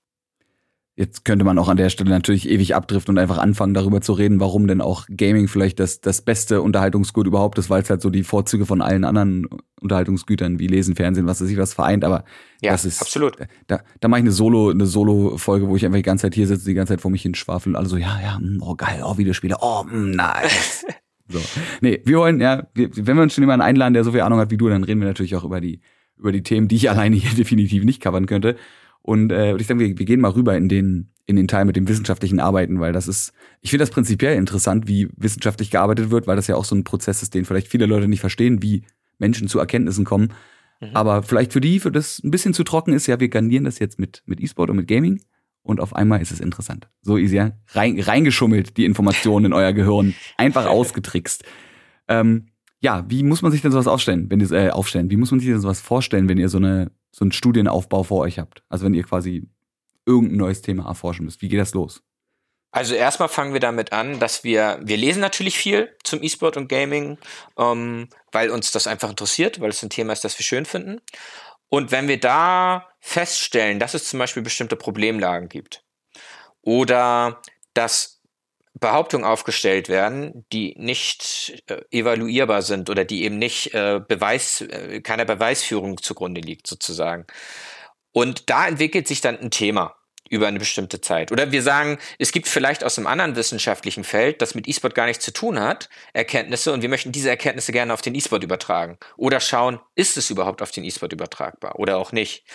[0.99, 4.11] Jetzt könnte man auch an der Stelle natürlich ewig abdriften und einfach anfangen, darüber zu
[4.11, 8.01] reden, warum denn auch Gaming vielleicht das, das beste Unterhaltungsgut überhaupt ist, weil es halt
[8.01, 9.47] so die Vorzüge von allen anderen
[9.79, 12.03] Unterhaltungsgütern wie Lesen, Fernsehen, was weiß ich was vereint.
[12.03, 12.25] Aber
[12.61, 13.37] ja, das ist absolut.
[13.67, 16.47] Da, da mache ich eine Solo, eine Solo-Folge, wo ich einfach die ganze Zeit hier
[16.47, 18.75] sitze, die ganze Zeit vor mich hin schwafel und alle so, ja, ja, mm, oh
[18.75, 20.85] geil, oh Videospiele, oh mm, nice.
[21.29, 21.39] so.
[21.81, 24.51] Nee, wir wollen, ja, wenn wir uns schon jemanden einladen, der so viel Ahnung hat
[24.51, 25.81] wie du, dann reden wir natürlich auch über die,
[26.17, 28.55] über die Themen, die ich alleine hier definitiv nicht covern könnte.
[29.01, 31.75] Und äh, ich denke, wir, wir gehen mal rüber in den, in den Teil mit
[31.75, 36.27] dem wissenschaftlichen Arbeiten, weil das ist, ich finde das prinzipiell interessant, wie wissenschaftlich gearbeitet wird,
[36.27, 38.83] weil das ja auch so ein Prozess ist, den vielleicht viele Leute nicht verstehen, wie
[39.19, 40.33] Menschen zu Erkenntnissen kommen.
[40.81, 40.89] Mhm.
[40.93, 43.79] Aber vielleicht für die, für das ein bisschen zu trocken ist, ja, wir garnieren das
[43.79, 45.21] jetzt mit, mit E-Sport und mit Gaming
[45.63, 46.89] und auf einmal ist es interessant.
[47.01, 47.51] So easy, ja?
[47.69, 50.15] Rein, reingeschummelt, die Informationen in euer Gehirn.
[50.37, 51.43] Einfach ausgetrickst.
[52.07, 52.47] Ähm,
[52.81, 55.09] ja, wie muss man sich denn sowas aufstellen, wenn ihr äh, aufstellen?
[55.11, 58.19] Wie muss man sich denn sowas vorstellen, wenn ihr so eine so einen Studienaufbau vor
[58.19, 58.63] euch habt?
[58.69, 59.47] Also wenn ihr quasi
[60.05, 61.41] irgendein neues Thema erforschen müsst.
[61.41, 62.01] Wie geht das los?
[62.71, 66.69] Also erstmal fangen wir damit an, dass wir, wir lesen natürlich viel zum E-Sport und
[66.69, 67.17] Gaming,
[67.57, 71.01] ähm, weil uns das einfach interessiert, weil es ein Thema ist, das wir schön finden.
[71.69, 75.83] Und wenn wir da feststellen, dass es zum Beispiel bestimmte Problemlagen gibt
[76.61, 77.41] oder
[77.73, 78.21] dass
[78.73, 85.01] Behauptungen aufgestellt werden, die nicht äh, evaluierbar sind oder die eben nicht äh, Beweis, äh,
[85.01, 87.25] keiner Beweisführung zugrunde liegt, sozusagen.
[88.11, 89.98] Und da entwickelt sich dann ein Thema
[90.29, 91.31] über eine bestimmte Zeit.
[91.31, 95.05] Oder wir sagen, es gibt vielleicht aus einem anderen wissenschaftlichen Feld, das mit E-Sport gar
[95.05, 98.97] nichts zu tun hat, Erkenntnisse und wir möchten diese Erkenntnisse gerne auf den E-Sport übertragen.
[99.17, 102.45] Oder schauen, ist es überhaupt auf den E-Sport übertragbar oder auch nicht.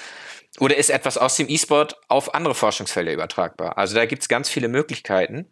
[0.61, 3.77] Oder ist etwas aus dem E-Sport auf andere Forschungsfelder übertragbar?
[3.77, 5.51] Also da gibt es ganz viele Möglichkeiten.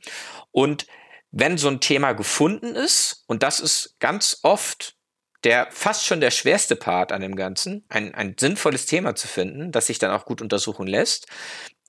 [0.53, 0.87] Und
[1.33, 4.97] wenn so ein Thema gefunden ist, und das ist ganz oft
[5.45, 9.73] der fast schon der schwerste Part an dem Ganzen, ein, ein sinnvolles Thema zu finden,
[9.73, 11.27] das sich dann auch gut untersuchen lässt,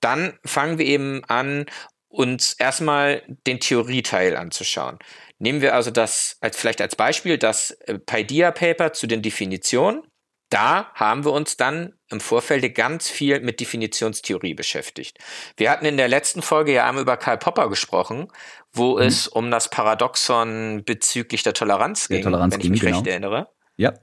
[0.00, 1.66] dann fangen wir eben an,
[2.08, 4.98] uns erstmal den Theorieteil anzuschauen.
[5.38, 10.02] Nehmen wir also das als vielleicht als Beispiel das äh, Paideia Paper zu den Definitionen.
[10.48, 15.18] Da haben wir uns dann im Vorfeld ganz viel mit Definitionstheorie beschäftigt.
[15.56, 18.28] Wir hatten in der letzten Folge ja einmal über Karl Popper gesprochen,
[18.72, 19.02] wo mhm.
[19.02, 22.98] es um das Paradoxon bezüglich der Toleranz ging, der Toleranz wenn ich mich genau.
[22.98, 23.48] recht erinnere.
[23.76, 23.94] Ja.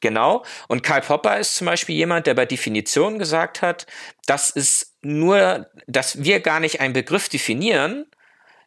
[0.00, 0.44] Genau.
[0.68, 3.86] Und Karl Popper ist zum Beispiel jemand, der bei Definitionen gesagt hat,
[4.26, 8.06] dass es nur, dass wir gar nicht einen Begriff definieren,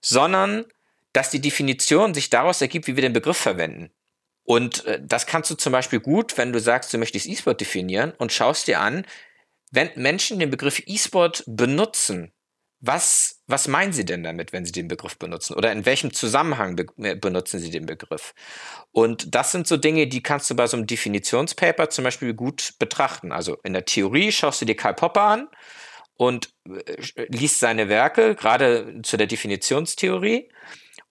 [0.01, 0.65] sondern
[1.13, 3.91] dass die Definition sich daraus ergibt, wie wir den Begriff verwenden.
[4.43, 8.13] Und äh, das kannst du zum Beispiel gut, wenn du sagst, du möchtest E-Sport definieren
[8.17, 9.05] und schaust dir an,
[9.71, 12.31] wenn Menschen den Begriff E-Sport benutzen,
[12.79, 15.55] was, was meinen Sie denn damit, wenn Sie den Begriff benutzen?
[15.55, 18.33] Oder in welchem Zusammenhang be äh, benutzen Sie den Begriff?
[18.91, 22.75] Und das sind so Dinge, die kannst du bei so einem Definitionspaper zum Beispiel gut
[22.79, 23.31] betrachten.
[23.31, 25.49] Also in der Theorie schaust du dir Karl Popper an
[26.17, 30.49] und äh, liest seine Werke, gerade zu der Definitionstheorie,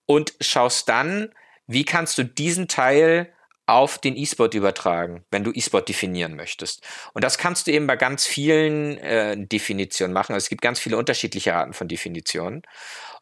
[0.04, 1.32] und schaust dann,
[1.66, 3.32] wie kannst du diesen Teil
[3.66, 6.86] auf den E-Sport übertragen, wenn du E-Sport definieren möchtest.
[7.14, 10.34] Und das kannst du eben bei ganz vielen äh, Definitionen machen.
[10.34, 12.62] Also es gibt ganz viele unterschiedliche Arten von Definitionen.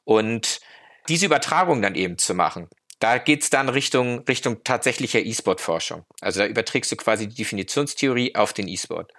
[0.04, 0.60] Und
[1.08, 2.68] diese Übertragung dann eben zu machen,
[3.00, 6.04] da geht's dann Richtung, Richtung tatsächlicher E-Sport-Forschung.
[6.20, 9.12] Also da überträgst du quasi die Definitionstheorie auf den E-Sport.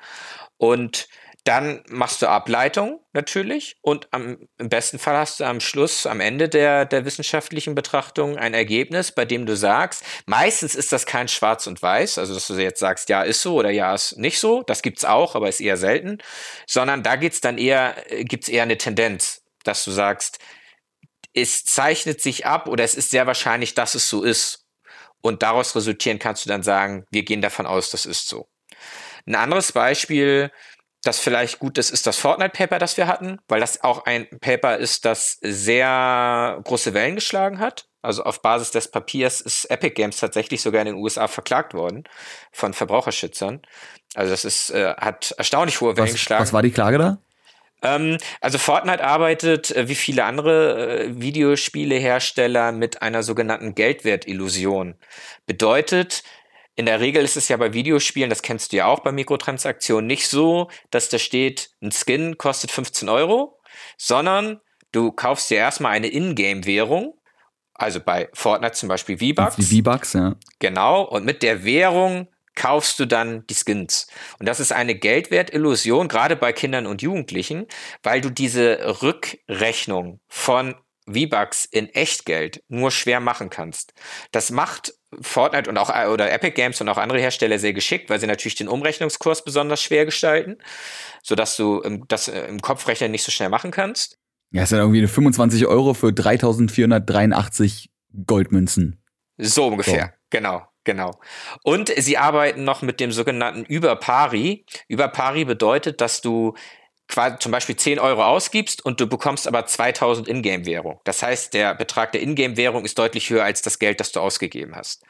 [0.58, 1.08] Und
[1.46, 6.20] dann machst du Ableitung natürlich und am, im besten Fall hast du am Schluss, am
[6.20, 11.28] Ende der, der wissenschaftlichen Betrachtung ein Ergebnis, bei dem du sagst, meistens ist das kein
[11.28, 14.40] Schwarz und Weiß, also dass du jetzt sagst, ja ist so oder ja ist nicht
[14.40, 16.18] so, das gibt's auch, aber ist eher selten,
[16.66, 20.40] sondern da geht's dann eher, gibt's eher eine Tendenz, dass du sagst,
[21.36, 24.66] es zeichnet sich ab oder es ist sehr wahrscheinlich, dass es so ist.
[25.22, 28.48] Und daraus resultieren kannst du dann sagen, wir gehen davon aus, das ist so.
[29.28, 30.52] Ein anderes Beispiel,
[31.08, 34.78] das vielleicht gut ist, ist das Fortnite-Paper, das wir hatten, weil das auch ein Paper
[34.78, 37.88] ist, das sehr große Wellen geschlagen hat.
[38.02, 42.04] Also auf Basis des Papiers ist Epic Games tatsächlich sogar in den USA verklagt worden
[42.52, 43.62] von Verbraucherschützern.
[44.14, 46.44] Also das ist, äh, hat erstaunlich hohe Wellen was, geschlagen.
[46.44, 47.18] Was war die Klage da?
[47.82, 54.96] Ähm, also Fortnite arbeitet äh, wie viele andere äh, Videospielehersteller mit einer sogenannten Geldwertillusion.
[55.46, 56.24] Bedeutet,
[56.76, 60.08] in der Regel ist es ja bei Videospielen, das kennst du ja auch bei Mikrotransaktionen,
[60.08, 63.60] nicht so, dass da steht, ein Skin kostet 15 Euro,
[63.98, 64.60] sondern
[64.92, 67.18] du kaufst dir erstmal eine Ingame-Währung,
[67.74, 69.56] also bei Fortnite zum Beispiel V-Bucks.
[69.58, 70.36] Die V-Bucks, ja.
[70.60, 74.08] Genau, und mit der Währung kaufst du dann die Skins.
[74.40, 77.68] Und das ist eine Geldwertillusion, gerade bei Kindern und Jugendlichen,
[78.02, 80.76] weil du diese Rückrechnung von
[81.08, 83.94] V-Bucks in Echtgeld nur schwer machen kannst.
[84.32, 88.20] Das macht Fortnite und auch oder Epic Games und auch andere Hersteller sehr geschickt, weil
[88.20, 90.58] sie natürlich den Umrechnungskurs besonders schwer gestalten,
[91.22, 94.18] sodass du das äh, im Kopfrechner nicht so schnell machen kannst.
[94.52, 97.90] Ja, ist ja irgendwie 25 Euro für 3483
[98.26, 99.02] Goldmünzen.
[99.38, 100.28] So ungefähr, so.
[100.30, 100.68] genau.
[100.86, 101.20] Genau.
[101.64, 104.66] Und sie arbeiten noch mit dem sogenannten Überpari.
[104.88, 106.54] Überpari bedeutet, dass du
[107.08, 111.00] quasi zum Beispiel 10 Euro ausgibst und du bekommst aber 2000 Ingame-Währung.
[111.04, 114.76] Das heißt, der Betrag der Ingame-Währung ist deutlich höher als das Geld, das du ausgegeben
[114.76, 115.04] hast.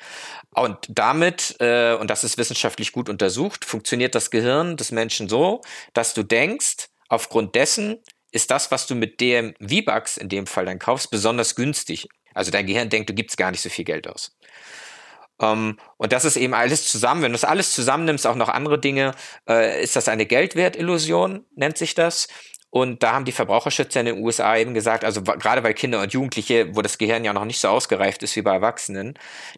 [0.52, 5.62] Und damit, äh, und das ist wissenschaftlich gut untersucht, funktioniert das Gehirn des Menschen so,
[5.94, 8.00] dass du denkst, aufgrund dessen
[8.32, 12.10] ist das, was du mit dem V-Bucks in dem Fall dann kaufst, besonders günstig.
[12.34, 14.36] Also dein Gehirn denkt, du gibst gar nicht so viel Geld aus.
[15.38, 17.22] Um, ähm, und das ist eben alles zusammen.
[17.22, 19.12] Wenn du das alles zusammennimmst, auch noch andere Dinge,
[19.50, 22.28] äh, ist das eine Geldwertillusion, nennt sich das.
[22.70, 26.12] Und da haben die Verbraucherschützer in den USA eben gesagt, also gerade weil Kinder und
[26.12, 29.14] Jugendliche, wo das Gehirn ja noch nicht so ausgereift ist wie bei Erwachsenen,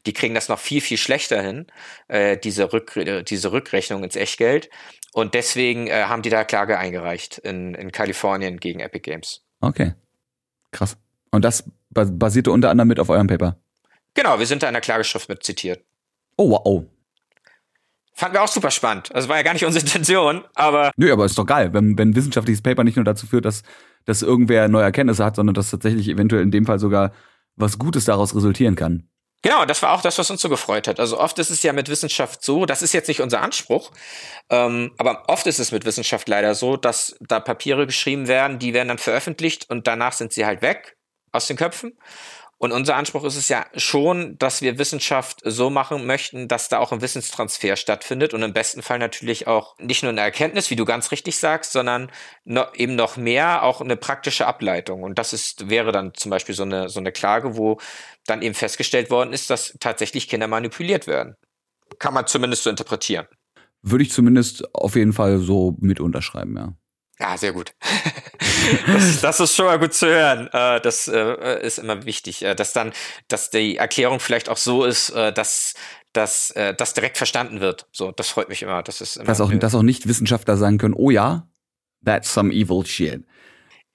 [0.06, 1.66] die kriegen das noch viel, viel schlechter hin,
[2.10, 2.94] äh, diese, Rück,
[3.28, 4.70] diese Rückrechnung ins Echtgeld.
[5.14, 9.42] Und deswegen äh, haben die da Klage eingereicht in, in Kalifornien gegen Epic Games.
[9.62, 9.96] Okay.
[10.72, 10.98] Krass.
[11.32, 13.58] Und das basierte unter anderem mit auf eurem Paper?
[14.18, 15.86] Genau, wir sind da in der Klageschrift mit zitiert.
[16.38, 16.86] Oh, wow.
[18.16, 19.14] Fanden wir auch super spannend.
[19.14, 20.92] Also war ja gar nicht unsere Intention, aber.
[20.98, 23.62] Nö, aber ist doch geil, wenn, wenn wissenschaftliches Paper nicht nur dazu führt, dass,
[24.06, 27.14] dass irgendwer neue Erkenntnisse hat, sondern dass tatsächlich eventuell in dem Fall sogar
[27.58, 29.08] was Gutes daraus resultieren kann.
[29.44, 31.00] Genau, das war auch das, was uns so gefreut hat.
[31.00, 33.92] Also oft ist es ja mit Wissenschaft so, das ist jetzt nicht unser Anspruch,
[34.50, 38.74] ähm, aber oft ist es mit Wissenschaft leider so, dass da Papiere geschrieben werden, die
[38.74, 40.98] werden dann veröffentlicht und danach sind sie halt weg
[41.32, 41.94] aus den Köpfen.
[42.60, 46.80] Und unser Anspruch ist es ja schon, dass wir Wissenschaft so machen möchten, dass da
[46.80, 50.76] auch ein Wissenstransfer stattfindet und im besten Fall natürlich auch nicht nur eine Erkenntnis, wie
[50.76, 52.12] du ganz richtig sagst, sondern
[52.46, 55.04] noch, eben noch mehr auch eine praktische Ableitung.
[55.04, 57.80] Und das ist, wäre dann zum Beispiel so eine, so eine Klage, wo
[58.26, 61.36] dann eben festgestellt worden ist, dass tatsächlich Kinder manipuliert werden.
[62.00, 63.28] Kann man zumindest so interpretieren.
[63.84, 66.74] Würde ich zumindest auf jeden Fall so mit unterschreiben, ja.
[67.20, 67.74] Ja, sehr gut.
[68.88, 70.48] das, das, ist schon mal gut zu hören.
[70.54, 72.94] Äh, das äh, ist immer wichtig, äh, dass dann,
[73.28, 75.74] dass die Erklärung vielleicht auch so ist, dass
[76.14, 77.86] dass das direkt verstanden wird.
[77.92, 78.82] So, das freut mich immer.
[78.82, 81.48] Das ist immer dass auch, dass auch nicht Wissenschaftler sagen können, oh ja,
[82.04, 83.24] that's some evil shit.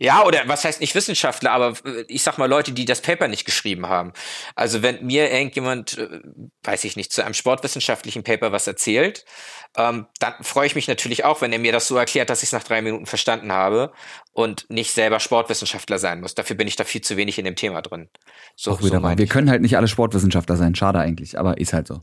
[0.03, 3.29] Ja, oder was heißt nicht Wissenschaftler, aber äh, ich sag mal Leute, die das Paper
[3.29, 4.13] nicht geschrieben haben.
[4.57, 6.21] Also wenn mir irgendjemand, äh,
[6.65, 9.25] weiß ich nicht, zu einem sportwissenschaftlichen Paper was erzählt,
[9.77, 12.49] ähm, dann freue ich mich natürlich auch, wenn er mir das so erklärt, dass ich
[12.49, 13.93] es nach drei Minuten verstanden habe
[14.33, 16.35] und nicht selber Sportwissenschaftler sein muss.
[16.35, 18.09] Dafür bin ich da viel zu wenig in dem Thema drin.
[18.57, 20.75] So, auch wieder so Wir können halt nicht alle Sportwissenschaftler sein.
[20.75, 22.01] Schade eigentlich, aber ist halt so.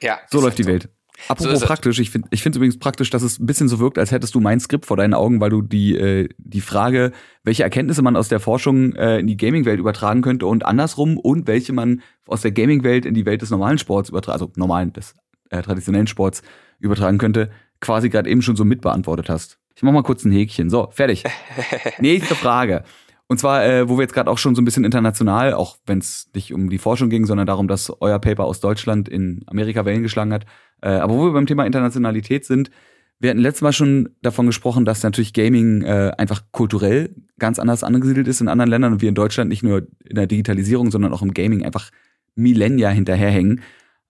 [0.00, 0.20] Ja.
[0.30, 0.68] So läuft halt die so.
[0.68, 0.88] Welt.
[1.28, 3.98] Apropos so praktisch, ich finde ich finde übrigens praktisch, dass es ein bisschen so wirkt,
[3.98, 7.12] als hättest du mein Skript vor deinen Augen, weil du die, äh, die Frage,
[7.44, 11.46] welche Erkenntnisse man aus der Forschung äh, in die Gaming-Welt übertragen könnte und andersrum und
[11.46, 15.14] welche man aus der Gaming-Welt in die Welt des normalen Sports übertragen, also normalen, des
[15.50, 16.42] äh, traditionellen Sports
[16.78, 19.58] übertragen könnte, quasi gerade eben schon so mitbeantwortet hast.
[19.74, 20.68] Ich mach mal kurz ein Häkchen.
[20.68, 21.24] So, fertig.
[21.98, 22.84] Nächste Frage.
[23.30, 25.98] Und zwar, äh, wo wir jetzt gerade auch schon so ein bisschen international, auch wenn
[25.98, 29.84] es nicht um die Forschung ging, sondern darum, dass euer Paper aus Deutschland in Amerika
[29.84, 30.46] Wellen geschlagen hat.
[30.82, 32.72] Äh, aber wo wir beim Thema Internationalität sind,
[33.20, 37.84] wir hatten letztes Mal schon davon gesprochen, dass natürlich Gaming äh, einfach kulturell ganz anders
[37.84, 41.12] angesiedelt ist in anderen Ländern und wir in Deutschland nicht nur in der Digitalisierung, sondern
[41.12, 41.92] auch im Gaming einfach
[42.34, 43.60] Millennia hinterherhängen.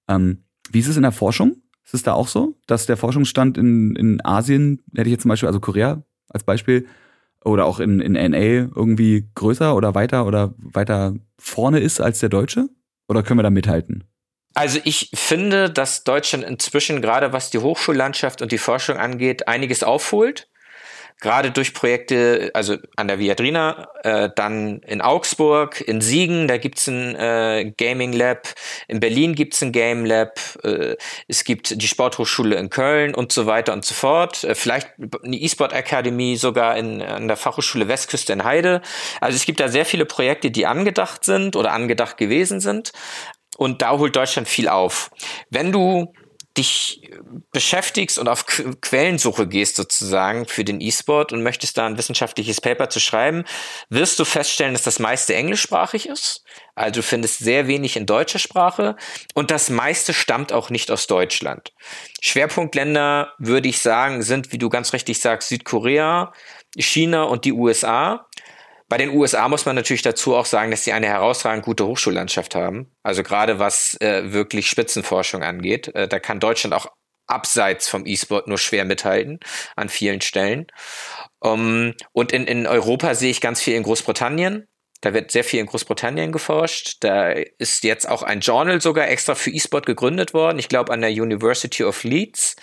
[0.09, 1.57] Ähm, wie ist es in der Forschung?
[1.85, 5.29] Ist es da auch so, dass der Forschungsstand in, in Asien, hätte ich jetzt zum
[5.29, 6.87] Beispiel, also Korea als Beispiel,
[7.45, 12.29] oder auch in, in NA irgendwie größer oder weiter oder weiter vorne ist als der
[12.29, 12.69] Deutsche?
[13.09, 14.05] Oder können wir da mithalten?
[14.55, 19.83] Also ich finde, dass Deutschland inzwischen gerade was die Hochschullandschaft und die Forschung angeht, einiges
[19.83, 20.50] aufholt
[21.21, 26.87] gerade durch Projekte, also an der Viadrina, äh, dann in Augsburg, in Siegen, da gibt's
[26.87, 28.49] ein äh, Gaming Lab,
[28.89, 30.97] in Berlin gibt's ein Game Lab, äh,
[31.29, 34.45] es gibt die Sporthochschule in Köln und so weiter und so fort.
[34.45, 34.89] Äh, vielleicht
[35.23, 38.81] eine E-Sport Akademie sogar in, an der Fachhochschule Westküste in Heide.
[39.21, 42.93] Also es gibt da sehr viele Projekte, die angedacht sind oder angedacht gewesen sind.
[43.57, 45.11] Und da holt Deutschland viel auf.
[45.51, 46.15] Wenn du
[46.61, 47.01] dich
[47.53, 52.91] beschäftigst und auf Quellensuche gehst sozusagen für den E-Sport und möchtest da ein wissenschaftliches Paper
[52.91, 53.45] zu schreiben,
[53.89, 56.45] wirst du feststellen, dass das meiste englischsprachig ist.
[56.75, 58.97] Also du findest sehr wenig in deutscher Sprache
[59.35, 61.73] und das meiste stammt auch nicht aus Deutschland.
[62.21, 66.33] Schwerpunktländer, würde ich sagen, sind, wie du ganz richtig sagst, Südkorea,
[66.77, 68.27] China und die USA.
[68.91, 72.57] Bei den USA muss man natürlich dazu auch sagen, dass sie eine herausragend gute Hochschullandschaft
[72.57, 72.91] haben.
[73.05, 75.95] Also gerade was äh, wirklich Spitzenforschung angeht.
[75.95, 76.89] Äh, da kann Deutschland auch
[77.29, 79.39] abseits vom E-Sport nur schwer mithalten
[79.77, 80.67] an vielen Stellen.
[81.39, 84.67] Um, und in, in Europa sehe ich ganz viel in Großbritannien.
[85.01, 86.99] Da wird sehr viel in Großbritannien geforscht.
[87.01, 90.59] Da ist jetzt auch ein Journal sogar extra für E-Sport gegründet worden.
[90.59, 92.57] Ich glaube an der University of Leeds,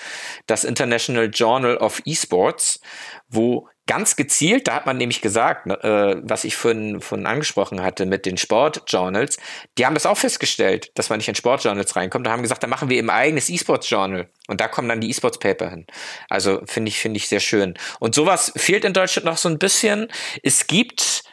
[0.45, 2.80] das International Journal of Esports,
[3.28, 7.82] wo ganz gezielt, da hat man nämlich gesagt, ne, äh, was ich von, von angesprochen
[7.82, 9.38] hatte mit den Sportjournals,
[9.78, 12.28] die haben das auch festgestellt, dass man nicht in Sportjournals reinkommt.
[12.28, 15.69] Da haben gesagt, da machen wir eben eigenes E-Sports-Journal und da kommen dann die E-Sports-Paper
[15.69, 15.88] hin.
[16.30, 17.76] Also finde ich, finde ich sehr schön.
[18.00, 20.10] Und sowas fehlt in Deutschland noch so ein bisschen.
[20.43, 21.23] Es gibt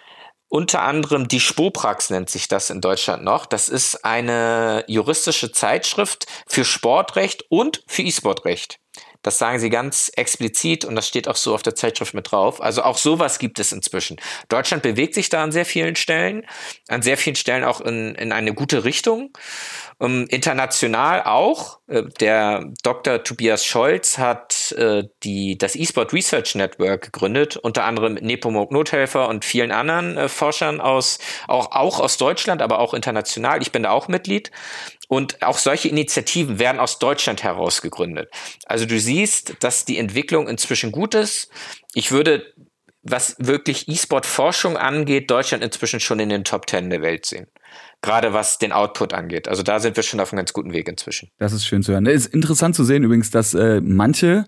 [0.54, 3.44] unter anderem die Spoprax nennt sich das in Deutschland noch.
[3.44, 8.78] Das ist eine juristische Zeitschrift für Sportrecht und für E-Sportrecht.
[9.24, 12.62] Das sagen sie ganz explizit und das steht auch so auf der Zeitschrift mit drauf.
[12.62, 14.16] Also auch sowas gibt es inzwischen.
[14.48, 16.46] Deutschland bewegt sich da an sehr vielen Stellen,
[16.88, 19.32] an sehr vielen Stellen auch in, in eine gute Richtung.
[20.00, 21.78] Ähm, international auch.
[21.86, 23.22] Äh, der Dr.
[23.22, 29.28] Tobias Scholz hat äh, die, das eSport Research Network gegründet, unter anderem mit Nepomuk Nothelfer
[29.28, 33.62] und vielen anderen äh, Forschern aus, auch, auch aus Deutschland, aber auch international.
[33.62, 34.50] Ich bin da auch Mitglied.
[35.06, 38.30] Und auch solche Initiativen werden aus Deutschland heraus gegründet.
[38.64, 39.13] Also du siehst,
[39.60, 41.50] dass die Entwicklung inzwischen gut ist.
[41.94, 42.44] Ich würde,
[43.02, 47.46] was wirklich E-Sport-Forschung angeht, Deutschland inzwischen schon in den Top Ten der Welt sehen.
[48.02, 49.48] Gerade was den Output angeht.
[49.48, 51.30] Also da sind wir schon auf einem ganz guten Weg inzwischen.
[51.38, 52.06] Das ist schön zu hören.
[52.06, 54.44] Es ist interessant zu sehen übrigens, dass äh, manche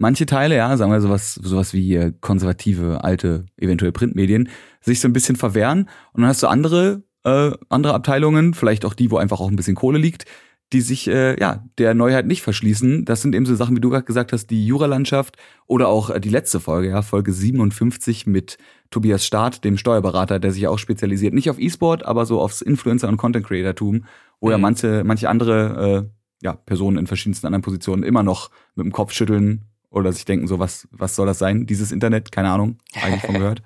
[0.00, 4.48] manche Teile, ja, sagen wir sowas, sowas wie äh, konservative, alte, eventuell Printmedien,
[4.80, 5.88] sich so ein bisschen verwehren.
[6.12, 9.56] Und dann hast du andere äh, andere Abteilungen, vielleicht auch die, wo einfach auch ein
[9.56, 10.24] bisschen Kohle liegt,
[10.72, 13.04] die sich äh, ja der Neuheit nicht verschließen.
[13.04, 16.20] Das sind eben so Sachen, wie du gerade gesagt hast, die Juralandschaft oder auch äh,
[16.20, 18.58] die letzte Folge, ja, Folge 57 mit
[18.90, 23.08] Tobias Staat, dem Steuerberater, der sich auch spezialisiert, nicht auf E-Sport, aber so aufs Influencer-
[23.08, 24.04] und Content-Creator-Tum,
[24.40, 24.52] wo mhm.
[24.52, 28.92] ja manche, manche andere äh, ja, Personen in verschiedensten anderen Positionen immer noch mit dem
[28.92, 32.30] Kopf schütteln oder sich denken, so, was, was soll das sein, dieses Internet?
[32.30, 33.62] Keine Ahnung, eigentlich von gehört.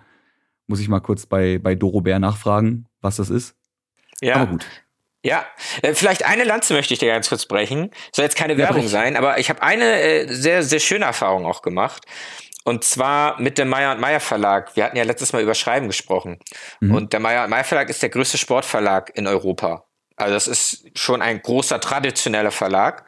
[0.68, 3.56] Muss ich mal kurz bei, bei Doro Bär nachfragen, was das ist.
[4.20, 4.36] Ja.
[4.36, 4.66] Aber gut.
[5.24, 5.46] Ja,
[5.82, 7.90] äh, vielleicht eine Lanze möchte ich dir ganz kurz brechen.
[8.12, 11.46] Soll jetzt keine Werbung ja, sein, aber ich habe eine äh, sehr, sehr schöne Erfahrung
[11.46, 12.04] auch gemacht.
[12.64, 14.76] Und zwar mit dem Meyer und Meyer Verlag.
[14.76, 16.38] Wir hatten ja letztes Mal über Schreiben gesprochen.
[16.80, 16.94] Mhm.
[16.94, 19.84] Und der Meyer und Meyer Verlag ist der größte Sportverlag in Europa.
[20.16, 23.04] Also das ist schon ein großer traditioneller Verlag.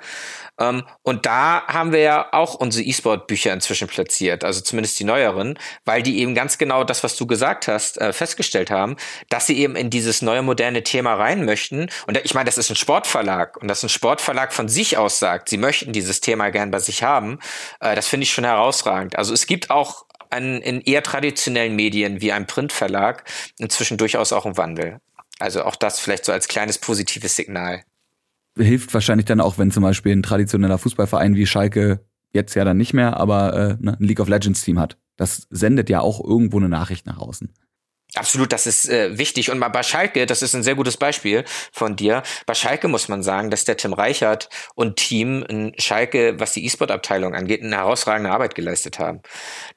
[0.58, 5.58] Ähm, und da haben wir ja auch unsere E-Sport-Bücher inzwischen platziert, also zumindest die neueren,
[5.84, 8.96] weil die eben ganz genau das, was du gesagt hast, äh, festgestellt haben,
[9.28, 11.88] dass sie eben in dieses neue moderne Thema rein möchten.
[12.06, 15.48] Und ich meine, das ist ein Sportverlag und dass ein Sportverlag von sich aus sagt,
[15.48, 17.38] sie möchten dieses Thema gern bei sich haben,
[17.80, 19.16] äh, das finde ich schon herausragend.
[19.18, 23.24] Also es gibt auch an, in eher traditionellen Medien wie einem Printverlag
[23.58, 25.00] inzwischen durchaus auch einen Wandel.
[25.38, 27.84] Also auch das vielleicht so als kleines positives Signal
[28.56, 32.00] hilft wahrscheinlich dann auch, wenn zum Beispiel ein traditioneller Fußballverein wie Schalke
[32.32, 34.98] jetzt ja dann nicht mehr, aber äh, ne, ein League of Legends Team hat.
[35.16, 37.52] Das sendet ja auch irgendwo eine Nachricht nach außen.
[38.16, 39.50] Absolut, das ist äh, wichtig.
[39.50, 42.22] Und mal bei Schalke, das ist ein sehr gutes Beispiel von dir.
[42.46, 46.64] Bei Schalke muss man sagen, dass der Tim Reichert und Team in Schalke, was die
[46.64, 49.20] E-Sport-Abteilung angeht, eine herausragende Arbeit geleistet haben.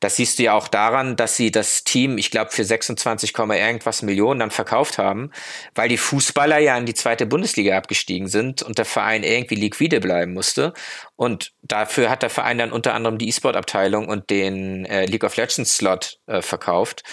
[0.02, 4.04] Das siehst du ja auch daran, dass sie das Team, ich glaube, für 26, irgendwas
[4.04, 5.32] Millionen dann verkauft haben,
[5.74, 10.00] weil die Fußballer ja in die zweite Bundesliga abgestiegen sind und der Verein irgendwie liquide
[10.00, 10.74] bleiben musste.
[11.18, 15.36] Und dafür hat der Verein dann unter anderem die E-Sport-Abteilung und den äh, League of
[15.36, 17.04] Legends-Slot äh, verkauft.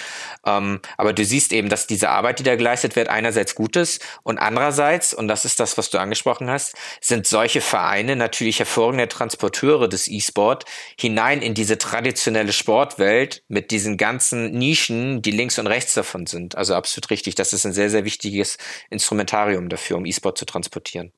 [0.46, 4.04] Ähm, aber du siehst eben, dass diese Arbeit, die da geleistet wird, einerseits gut ist
[4.22, 9.08] und andererseits, und das ist das, was du angesprochen hast, sind solche Vereine natürlich hervorragende
[9.08, 10.66] Transporteure des E-Sport
[11.00, 16.56] hinein in diese traditionelle Sportwelt mit diesen ganzen Nischen, die links und rechts davon sind.
[16.56, 17.36] Also absolut richtig.
[17.36, 18.58] Das ist ein sehr, sehr wichtiges
[18.90, 21.12] Instrumentarium dafür, um E-Sport zu transportieren.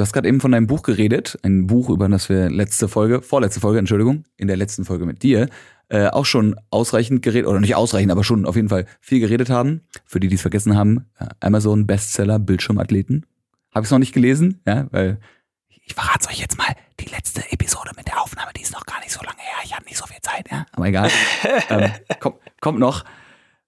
[0.00, 3.20] Du hast gerade eben von deinem Buch geredet, ein Buch, über das wir letzte Folge,
[3.20, 5.50] vorletzte Folge, Entschuldigung, in der letzten Folge mit dir,
[5.90, 9.50] äh, auch schon ausreichend geredet, oder nicht ausreichend, aber schon auf jeden Fall viel geredet
[9.50, 9.82] haben.
[10.06, 13.26] Für die, die es vergessen haben, äh, Amazon Bestseller Bildschirmathleten.
[13.74, 15.20] Habe ich noch nicht gelesen, ja, weil
[15.68, 19.00] ich verrate euch jetzt mal, die letzte Episode mit der Aufnahme, die ist noch gar
[19.00, 19.58] nicht so lange her.
[19.64, 20.64] Ich hatte nicht so viel Zeit, ja.
[20.72, 21.10] Aber egal.
[21.68, 23.04] ähm, komm, kommt noch.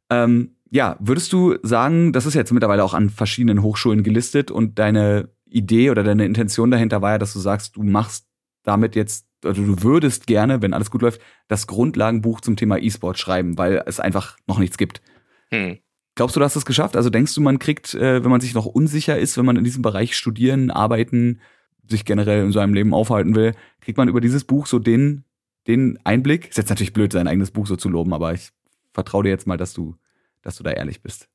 [0.08, 4.78] Ähm, ja, würdest du sagen, das ist jetzt mittlerweile auch an verschiedenen Hochschulen gelistet und
[4.78, 8.26] deine Idee oder deine Intention dahinter war ja, dass du sagst, du machst
[8.62, 13.18] damit jetzt, also du würdest gerne, wenn alles gut läuft, das Grundlagenbuch zum Thema E-Sport
[13.18, 15.02] schreiben, weil es einfach noch nichts gibt.
[15.50, 15.78] Hm.
[16.14, 16.96] Glaubst du, du hast es geschafft?
[16.96, 19.64] Also denkst du, man kriegt, äh, wenn man sich noch unsicher ist, wenn man in
[19.64, 21.40] diesem Bereich studieren, arbeiten,
[21.88, 25.24] sich generell in seinem Leben aufhalten will, kriegt man über dieses Buch so den,
[25.66, 26.48] den Einblick?
[26.48, 28.50] Ist jetzt natürlich blöd, sein eigenes Buch so zu loben, aber ich
[28.92, 29.96] vertraue dir jetzt mal, dass du,
[30.42, 31.28] dass du da ehrlich bist.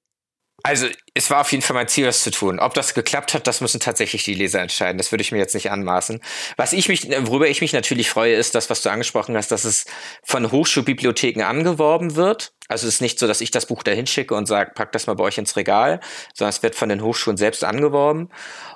[0.64, 2.60] Also, es war auf jeden Fall mein Ziel, das zu tun.
[2.60, 4.98] Ob das geklappt hat, das müssen tatsächlich die Leser entscheiden.
[4.98, 6.20] Das würde ich mir jetzt nicht anmaßen.
[6.58, 9.66] Was ich mich, worüber ich mich natürlich freue, ist das, was du angesprochen hast, dass
[9.66, 9.86] es
[10.24, 12.54] von Hochschulbibliotheken angeworben wird.
[12.68, 15.08] Also es ist nicht so, dass ich das Buch dahin schicke und sage, pack das
[15.08, 16.02] mal bei euch ins Regal,
[16.34, 18.30] sondern es wird von den Hochschulen selbst angeworben.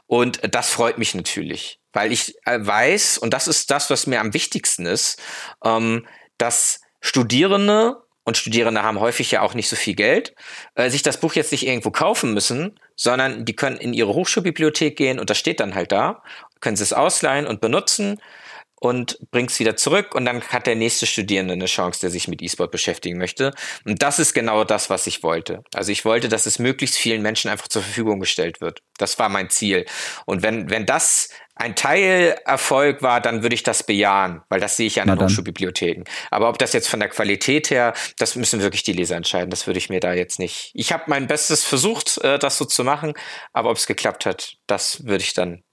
[0.05, 4.21] Und das freut mich natürlich, weil ich äh, weiß, und das ist das, was mir
[4.21, 5.19] am wichtigsten ist,
[5.63, 6.07] ähm,
[6.37, 10.35] dass Studierende und Studierende haben häufig ja auch nicht so viel Geld,
[10.75, 14.95] äh, sich das Buch jetzt nicht irgendwo kaufen müssen, sondern die können in ihre Hochschulbibliothek
[14.95, 16.23] gehen und das steht dann halt da,
[16.59, 18.19] können sie es ausleihen und benutzen
[18.81, 22.27] und bringt es wieder zurück und dann hat der nächste Studierende eine Chance, der sich
[22.27, 23.53] mit E-Sport beschäftigen möchte.
[23.85, 25.63] Und das ist genau das, was ich wollte.
[25.75, 28.81] Also ich wollte, dass es möglichst vielen Menschen einfach zur Verfügung gestellt wird.
[28.97, 29.85] Das war mein Ziel.
[30.25, 31.29] Und wenn, wenn das
[31.61, 36.03] ein Teilerfolg war, dann würde ich das bejahen, weil das sehe ich an den Hochschulbibliotheken.
[36.29, 39.49] Aber ob das jetzt von der Qualität her, das müssen wirklich die Leser entscheiden.
[39.49, 40.71] Das würde ich mir da jetzt nicht.
[40.73, 43.13] Ich habe mein Bestes versucht, äh, das so zu machen,
[43.53, 45.63] aber ob es geklappt hat, das würde ich dann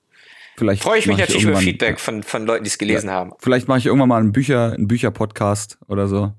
[0.58, 3.32] Vielleicht freue ich mich natürlich über Feedback von, von Leuten, die es gelesen ja, haben.
[3.38, 6.32] Vielleicht mache ich irgendwann mal einen Bücher, einen Bücher-Podcast oder so.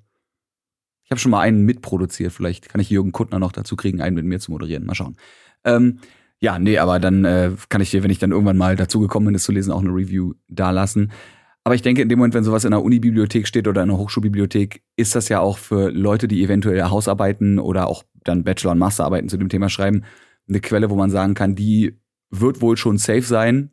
[1.06, 2.34] Ich habe schon mal einen mitproduziert.
[2.34, 4.86] Vielleicht kann ich Jürgen Kuttner noch dazu kriegen, einen mit mir zu moderieren.
[4.86, 5.16] Mal schauen.
[5.64, 6.02] Ähm,
[6.42, 9.28] ja, nee, aber dann äh, kann ich dir, wenn ich dann irgendwann mal dazu gekommen
[9.28, 11.12] bin, das zu lesen, auch eine Review da lassen.
[11.64, 14.00] Aber ich denke, in dem Moment, wenn sowas in einer Unibibliothek steht oder in einer
[14.00, 18.80] Hochschulbibliothek, ist das ja auch für Leute, die eventuell Hausarbeiten oder auch dann Bachelor- und
[18.80, 20.04] Masterarbeiten zu dem Thema schreiben,
[20.48, 22.00] eine Quelle, wo man sagen kann, die
[22.32, 23.72] wird wohl schon safe sein,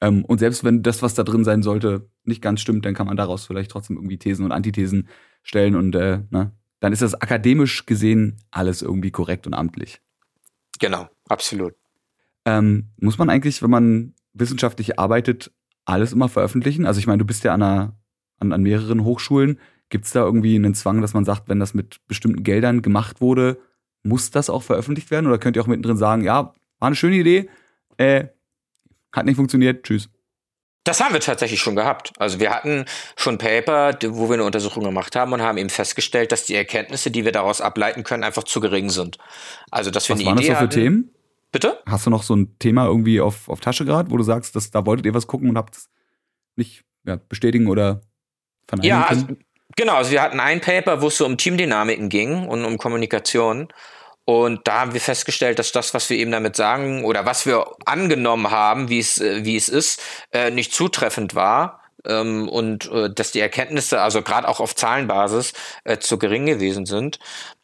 [0.00, 3.06] ähm, und selbst wenn das, was da drin sein sollte, nicht ganz stimmt, dann kann
[3.06, 5.08] man daraus vielleicht trotzdem irgendwie Thesen und Antithesen
[5.42, 10.00] stellen und äh, ne, dann ist das akademisch gesehen alles irgendwie korrekt und amtlich.
[10.78, 11.74] Genau, absolut.
[12.44, 15.52] Ähm, muss man eigentlich, wenn man wissenschaftlich arbeitet,
[15.84, 16.86] alles immer veröffentlichen?
[16.86, 17.98] Also ich meine, du bist ja an, einer,
[18.38, 19.58] an, an mehreren Hochschulen.
[19.88, 23.20] Gibt es da irgendwie einen Zwang, dass man sagt, wenn das mit bestimmten Geldern gemacht
[23.20, 23.58] wurde,
[24.02, 25.26] muss das auch veröffentlicht werden?
[25.26, 27.50] Oder könnt ihr auch mittendrin sagen, ja, war eine schöne Idee,
[27.98, 28.26] äh,
[29.12, 30.08] hat nicht funktioniert, tschüss.
[30.84, 32.12] Das haben wir tatsächlich schon gehabt.
[32.18, 32.86] Also wir hatten
[33.16, 37.10] schon Paper, wo wir eine Untersuchung gemacht haben und haben eben festgestellt, dass die Erkenntnisse,
[37.10, 39.18] die wir daraus ableiten können, einfach zu gering sind.
[39.70, 40.80] Also dass wir was eine waren Idee das so für hatten.
[40.80, 41.10] Themen?
[41.52, 41.80] Bitte?
[41.86, 44.70] Hast du noch so ein Thema irgendwie auf, auf Tasche gerade, wo du sagst, dass,
[44.70, 45.90] da wolltet ihr was gucken und habt es
[46.56, 48.02] nicht ja, bestätigen oder
[48.68, 49.26] verneinen Ja, also,
[49.76, 49.94] genau.
[49.94, 53.68] Also wir hatten ein Paper, wo es so um Teamdynamiken ging und um Kommunikation.
[54.24, 57.66] Und da haben wir festgestellt, dass das, was wir eben damit sagen oder was wir
[57.84, 60.00] angenommen haben, wie es, äh, wie es ist,
[60.32, 61.80] äh, nicht zutreffend war.
[62.06, 65.52] Ähm, und äh, dass die Erkenntnisse, also gerade auch auf Zahlenbasis,
[65.98, 67.18] zu gering gewesen sind.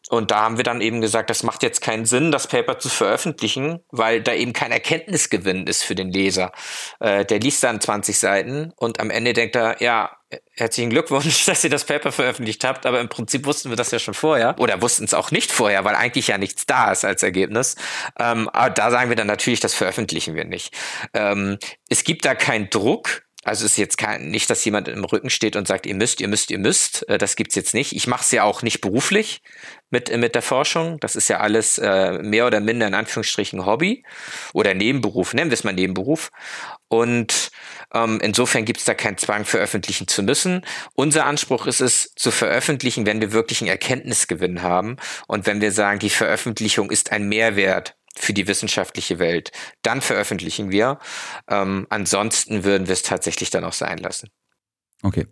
[0.09, 2.89] Und da haben wir dann eben gesagt, das macht jetzt keinen Sinn, das Paper zu
[2.89, 6.53] veröffentlichen, weil da eben kein Erkenntnisgewinn ist für den Leser.
[7.01, 10.17] Äh, der liest dann 20 Seiten und am Ende denkt er, ja,
[10.53, 13.99] herzlichen Glückwunsch, dass ihr das Paper veröffentlicht habt, aber im Prinzip wussten wir das ja
[13.99, 17.23] schon vorher oder wussten es auch nicht vorher, weil eigentlich ja nichts da ist als
[17.23, 17.77] Ergebnis.
[18.19, 20.75] Ähm, aber da sagen wir dann natürlich, das veröffentlichen wir nicht.
[21.15, 25.05] Ähm, es gibt da keinen Druck, also es ist jetzt kein, nicht, dass jemand im
[25.05, 27.09] Rücken steht und sagt, ihr müsst, ihr müsst, ihr müsst.
[27.09, 27.95] Äh, das gibt's jetzt nicht.
[27.95, 29.41] Ich mache es ja auch nicht beruflich
[29.89, 30.99] mit, mit der Forschung.
[30.99, 34.05] Das ist ja alles äh, mehr oder minder in Anführungsstrichen Hobby
[34.53, 36.33] oder Nebenberuf, nennen wir es mal Nebenberuf.
[36.89, 37.53] Und
[37.95, 40.67] ähm, insofern gibt's da keinen Zwang, veröffentlichen zu müssen.
[40.95, 44.97] Unser Anspruch ist es, zu veröffentlichen, wenn wir wirklich einen Erkenntnisgewinn haben
[45.29, 49.53] und wenn wir sagen, die Veröffentlichung ist ein Mehrwert für die wissenschaftliche Welt.
[49.83, 50.99] Dann veröffentlichen wir.
[51.49, 54.29] Ähm, ansonsten würden wir es tatsächlich dann auch sein lassen.
[55.03, 55.27] Okay.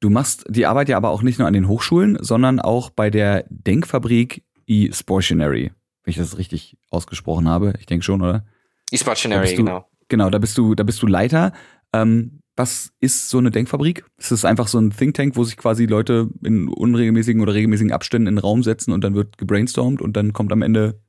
[0.00, 3.10] Du machst die Arbeit ja aber auch nicht nur an den Hochschulen, sondern auch bei
[3.10, 5.72] der Denkfabrik eSportionary,
[6.04, 7.74] wenn ich das richtig ausgesprochen habe.
[7.78, 8.44] Ich denke schon, oder?
[8.90, 9.88] eSportionary, genau.
[10.08, 11.52] Genau, da bist du, da bist du Leiter.
[11.92, 14.04] Ähm, was ist so eine Denkfabrik?
[14.16, 17.92] Ist es einfach so ein Think Tank, wo sich quasi Leute in unregelmäßigen oder regelmäßigen
[17.92, 21.00] Abständen in den Raum setzen und dann wird gebrainstormt und dann kommt am Ende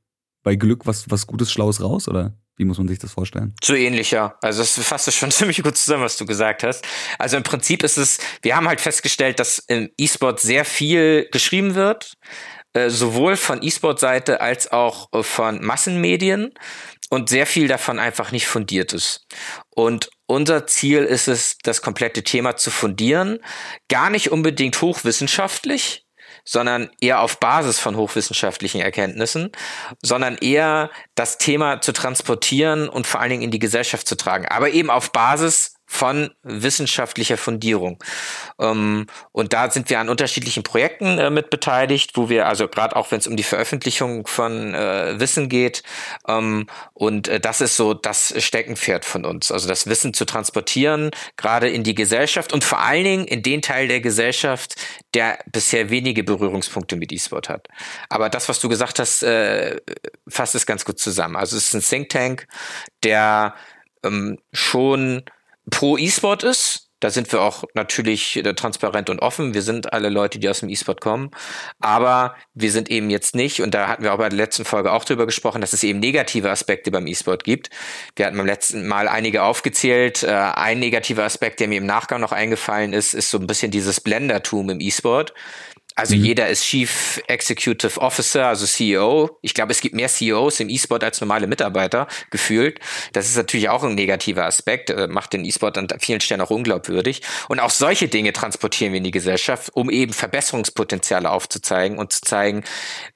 [0.42, 2.34] bei Glück was, was Gutes, Schlaues raus, oder?
[2.56, 3.54] Wie muss man sich das vorstellen?
[3.62, 4.36] So ähnlich, ja.
[4.42, 6.84] Also es fasst schon ziemlich gut zusammen, was du gesagt hast.
[7.18, 11.76] Also im Prinzip ist es, wir haben halt festgestellt, dass im E-Sport sehr viel geschrieben
[11.76, 12.14] wird,
[12.72, 16.52] äh, sowohl von E-Sport-Seite als auch äh, von Massenmedien
[17.10, 19.26] und sehr viel davon einfach nicht fundiert ist.
[19.70, 23.38] Und unser Ziel ist es, das komplette Thema zu fundieren,
[23.88, 26.04] gar nicht unbedingt hochwissenschaftlich,
[26.48, 29.52] sondern eher auf Basis von hochwissenschaftlichen Erkenntnissen,
[30.00, 34.46] sondern eher das Thema zu transportieren und vor allen Dingen in die Gesellschaft zu tragen,
[34.46, 37.98] aber eben auf Basis von wissenschaftlicher Fundierung.
[38.60, 42.94] Ähm, und da sind wir an unterschiedlichen Projekten äh, mit beteiligt, wo wir, also gerade
[42.94, 45.82] auch wenn es um die Veröffentlichung von äh, Wissen geht,
[46.28, 51.10] ähm, und äh, das ist so das Steckenpferd von uns, also das Wissen zu transportieren,
[51.38, 54.74] gerade in die Gesellschaft und vor allen Dingen in den Teil der Gesellschaft,
[55.14, 57.66] der bisher wenige Berührungspunkte mit E-Sport hat.
[58.10, 59.80] Aber das, was du gesagt hast, äh,
[60.28, 61.34] fasst es ganz gut zusammen.
[61.34, 62.46] Also es ist ein Think Tank,
[63.02, 63.54] der
[64.04, 65.22] ähm, schon
[65.70, 66.84] pro E-Sport ist.
[67.00, 69.54] Da sind wir auch natürlich äh, transparent und offen.
[69.54, 71.30] Wir sind alle Leute, die aus dem E-Sport kommen.
[71.78, 74.90] Aber wir sind eben jetzt nicht, und da hatten wir auch bei der letzten Folge
[74.90, 77.70] auch drüber gesprochen, dass es eben negative Aspekte beim E-Sport gibt.
[78.16, 80.24] Wir hatten beim letzten Mal einige aufgezählt.
[80.24, 83.70] Äh, ein negativer Aspekt, der mir im Nachgang noch eingefallen ist, ist so ein bisschen
[83.70, 85.34] dieses Blendertum im E-Sport.
[85.98, 86.24] Also mhm.
[86.26, 89.36] jeder ist Chief Executive Officer, also CEO.
[89.42, 92.78] Ich glaube, es gibt mehr CEOs im E-Sport als normale Mitarbeiter, gefühlt.
[93.14, 96.50] Das ist natürlich auch ein negativer Aspekt, äh, macht den E-Sport an vielen Stellen auch
[96.50, 97.22] unglaubwürdig.
[97.48, 102.20] Und auch solche Dinge transportieren wir in die Gesellschaft, um eben Verbesserungspotenziale aufzuzeigen und zu
[102.20, 102.62] zeigen,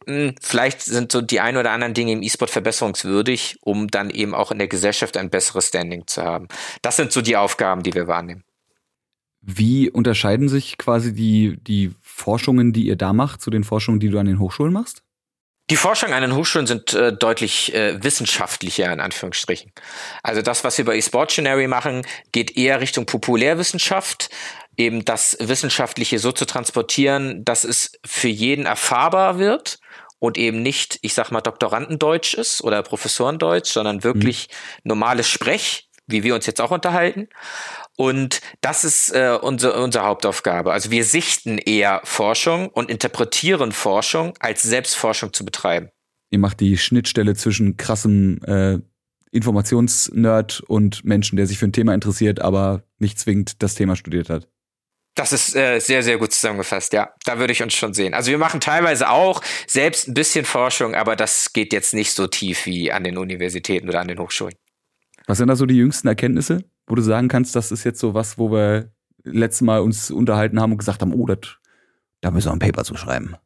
[0.06, 4.10] mh, hm, vielleicht sind so die ein oder anderen Dinge im E-Sport verbesserungswürdig, um dann
[4.10, 6.48] eben auch in der Gesellschaft ein besseres Standing zu haben.
[6.82, 8.42] Das sind so die Aufgaben, die wir wahrnehmen.
[9.44, 14.08] Wie unterscheiden sich quasi die, die Forschungen, die ihr da macht, zu den Forschungen, die
[14.08, 15.02] du an den Hochschulen machst?
[15.70, 19.72] Die Forschungen an den Hochschulen sind äh, deutlich äh, wissenschaftlicher in Anführungsstrichen.
[20.22, 24.28] Also das, was wir bei eSportionary machen, geht eher Richtung Populärwissenschaft,
[24.76, 29.78] eben das Wissenschaftliche so zu transportieren, dass es für jeden erfahrbar wird
[30.18, 34.90] und eben nicht, ich sag mal, Doktorandendeutsch ist oder Professorendeutsch, sondern wirklich mhm.
[34.90, 37.28] normales Sprech, wie wir uns jetzt auch unterhalten.
[37.96, 40.72] Und das ist äh, unsere, unsere Hauptaufgabe.
[40.72, 45.90] Also wir sichten eher Forschung und interpretieren Forschung, als Selbstforschung zu betreiben.
[46.30, 48.78] Ihr macht die Schnittstelle zwischen krassem äh,
[49.30, 54.30] Informationsnerd und Menschen, der sich für ein Thema interessiert, aber nicht zwingend das Thema studiert
[54.30, 54.48] hat.
[55.14, 57.12] Das ist äh, sehr, sehr gut zusammengefasst, ja.
[57.26, 58.14] Da würde ich uns schon sehen.
[58.14, 62.26] Also wir machen teilweise auch selbst ein bisschen Forschung, aber das geht jetzt nicht so
[62.26, 64.54] tief wie an den Universitäten oder an den Hochschulen.
[65.26, 66.64] Was sind da so die jüngsten Erkenntnisse?
[66.86, 68.90] Wo du sagen kannst, das ist jetzt so was, wo wir
[69.24, 71.58] letztes Mal uns unterhalten haben und gesagt haben, oh, das,
[72.20, 73.36] da müssen wir ein Paper zu schreiben.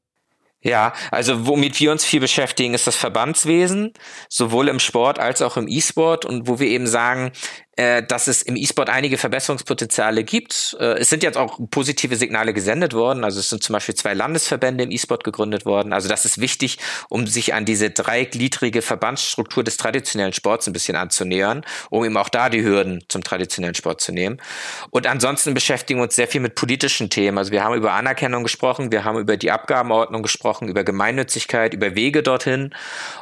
[0.62, 3.92] Ja, also womit wir uns viel beschäftigen, ist das Verbandswesen,
[4.28, 7.30] sowohl im Sport als auch im E-Sport und wo wir eben sagen,
[7.76, 10.74] äh, dass es im E-Sport einige Verbesserungspotenziale gibt.
[10.80, 13.22] Äh, es sind jetzt auch positive Signale gesendet worden.
[13.22, 15.92] Also es sind zum Beispiel zwei Landesverbände im E-Sport gegründet worden.
[15.92, 16.78] Also das ist wichtig,
[17.11, 22.30] um sich an diese dreigliedrige Verbandsstruktur des traditionellen Sports ein bisschen anzunähern, um eben auch
[22.30, 24.40] da die Hürden zum traditionellen Sport zu nehmen.
[24.90, 27.36] Und ansonsten beschäftigen wir uns sehr viel mit politischen Themen.
[27.36, 31.94] Also wir haben über Anerkennung gesprochen, wir haben über die Abgabenordnung gesprochen, über Gemeinnützigkeit, über
[31.94, 32.74] Wege dorthin.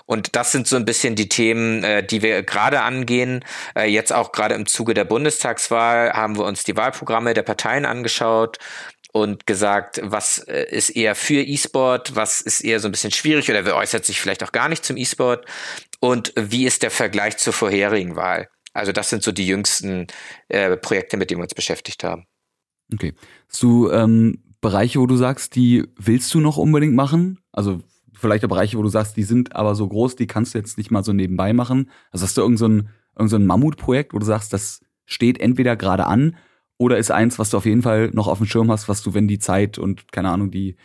[0.07, 3.45] Und das sind so ein bisschen die Themen, äh, die wir gerade angehen.
[3.87, 8.59] Jetzt auch gerade im Zuge der Bundestagswahl haben wir uns die Wahlprogramme der Parteien angeschaut
[9.14, 13.49] und gesagt, was äh, ist eher für E-Sport, was ist eher so ein bisschen schwierig
[13.49, 15.47] oder wer äußert sich vielleicht auch gar nicht zum E-Sport
[16.01, 18.49] und wie ist der Vergleich zur vorherigen Wahl.
[18.72, 20.09] Also das sind so die jüngsten
[20.49, 22.27] äh, Projekte, mit denen wir uns beschäftigt haben.
[22.93, 23.14] Okay.
[23.61, 27.39] Du ähm, Bereiche, wo du sagst, die willst du noch unbedingt machen?
[27.53, 27.81] Also
[28.12, 30.79] vielleicht auch Bereiche, wo du sagst, die sind aber so groß, die kannst du jetzt
[30.79, 31.91] nicht mal so nebenbei machen.
[32.11, 35.77] Also hast du irgendeinen so irgend so ein Mammutprojekt, wo du sagst, das steht entweder
[35.77, 36.37] gerade an
[36.79, 39.15] oder ist eins, was du auf jeden Fall noch auf dem Schirm hast, was du,
[39.15, 40.77] wenn die Zeit und keine Ahnung, die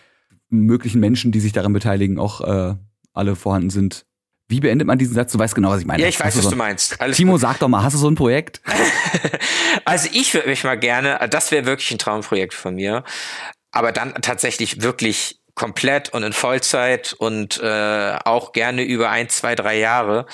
[0.50, 2.76] möglichen Menschen, die sich daran beteiligen, auch äh,
[3.14, 4.06] alle vorhanden sind.
[4.48, 5.32] Wie beendet man diesen Satz?
[5.32, 6.02] Du weißt genau, was ich meine.
[6.02, 7.00] Ja, ich weiß, was so, du meinst.
[7.00, 7.42] Alles Timo, gut.
[7.42, 8.62] sag doch mal, hast du so ein Projekt?
[9.86, 13.04] also ich würde mich mal gerne, das wäre wirklich ein Traumprojekt von mir,
[13.72, 19.56] aber dann tatsächlich wirklich komplett und in Vollzeit und äh, auch gerne über ein, zwei,
[19.56, 20.26] drei Jahre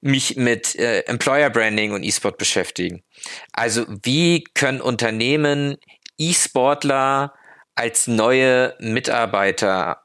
[0.00, 3.04] mich mit äh, Employer Branding und E-Sport beschäftigen.
[3.52, 5.76] Also wie können Unternehmen
[6.18, 7.34] E-Sportler
[7.76, 10.04] als neue Mitarbeiter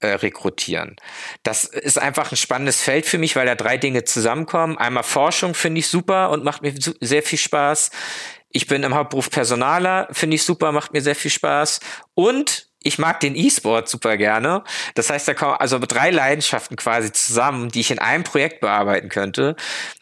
[0.00, 0.96] äh, rekrutieren.
[1.42, 4.78] Das ist einfach ein spannendes Feld für mich, weil da drei Dinge zusammenkommen.
[4.78, 7.90] Einmal Forschung finde ich super und macht mir sehr viel Spaß.
[8.52, 11.80] Ich bin im Hauptberuf Personaler, finde ich super, macht mir sehr viel Spaß.
[12.14, 14.64] Und ich mag den E-Sport super gerne.
[14.94, 19.10] Das heißt, da kommen also drei Leidenschaften quasi zusammen, die ich in einem Projekt bearbeiten
[19.10, 19.54] könnte.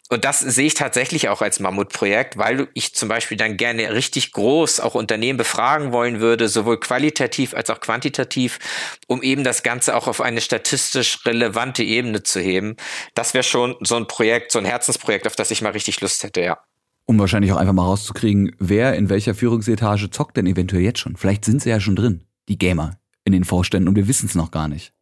[0.09, 4.31] Und das sehe ich tatsächlich auch als Mammutprojekt, weil ich zum Beispiel dann gerne richtig
[4.31, 8.59] groß auch Unternehmen befragen wollen würde, sowohl qualitativ als auch quantitativ,
[9.07, 12.77] um eben das Ganze auch auf eine statistisch relevante Ebene zu heben.
[13.13, 16.23] Das wäre schon so ein Projekt, so ein Herzensprojekt, auf das ich mal richtig Lust
[16.23, 16.68] hätte, ja.
[17.09, 21.15] Um wahrscheinlich auch einfach mal rauszukriegen, wer in welcher Führungsetage zockt denn eventuell jetzt schon.
[21.15, 24.35] Vielleicht sind sie ja schon drin die Gamer in den Vorständen und wir wissen es
[24.35, 24.93] noch gar nicht.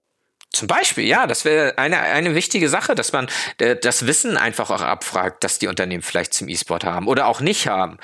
[0.53, 3.28] Zum Beispiel, ja, das wäre eine, eine wichtige Sache, dass man
[3.58, 7.41] äh, das Wissen einfach auch abfragt, dass die Unternehmen vielleicht zum E-Sport haben oder auch
[7.41, 7.97] nicht haben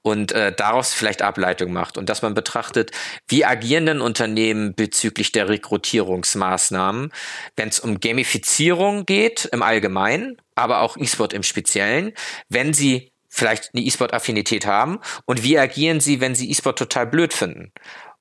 [0.00, 2.92] und äh, daraus vielleicht Ableitung macht und dass man betrachtet,
[3.28, 7.12] wie agieren denn Unternehmen bezüglich der Rekrutierungsmaßnahmen,
[7.56, 12.14] wenn es um Gamifizierung geht im Allgemeinen, aber auch E-Sport im Speziellen,
[12.48, 17.32] wenn sie vielleicht eine E-Sport-Affinität haben und wie agieren sie, wenn sie E-Sport total blöd
[17.32, 17.72] finden.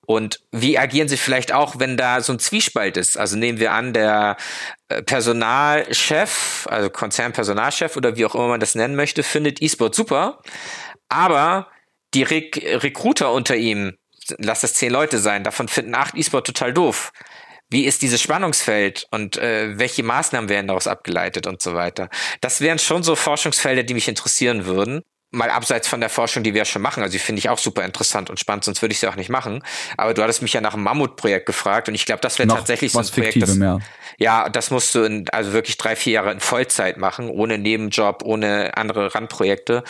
[0.10, 3.16] Und wie agieren Sie vielleicht auch, wenn da so ein Zwiespalt ist?
[3.16, 4.38] Also nehmen wir an, der
[4.88, 10.42] äh, Personalchef, also Konzernpersonalchef oder wie auch immer man das nennen möchte, findet E-Sport super,
[11.10, 11.68] aber
[12.16, 14.00] die Re Recruiter unter ihm,
[14.40, 17.12] lass das zehn Leute sein, davon finden acht E-Sport total doof.
[17.70, 22.10] Wie ist dieses Spannungsfeld und äh, welche Maßnahmen werden daraus abgeleitet und so weiter?
[22.42, 26.54] Das wären schon so Forschungsfelder, die mich interessieren würden mal abseits von der Forschung, die
[26.54, 29.00] wir schon machen, also die finde ich auch super interessant und spannend, sonst würde ich
[29.00, 29.64] sie auch nicht machen.
[29.96, 32.92] Aber du hattest mich ja nach einem Mammutprojekt gefragt und ich glaube, das wäre tatsächlich
[32.92, 33.42] so ein Projekt.
[33.42, 33.80] Das, mehr.
[34.18, 38.24] Ja, das musst du in, also wirklich drei, vier Jahre in Vollzeit machen, ohne Nebenjob,
[38.24, 39.84] ohne andere Randprojekte.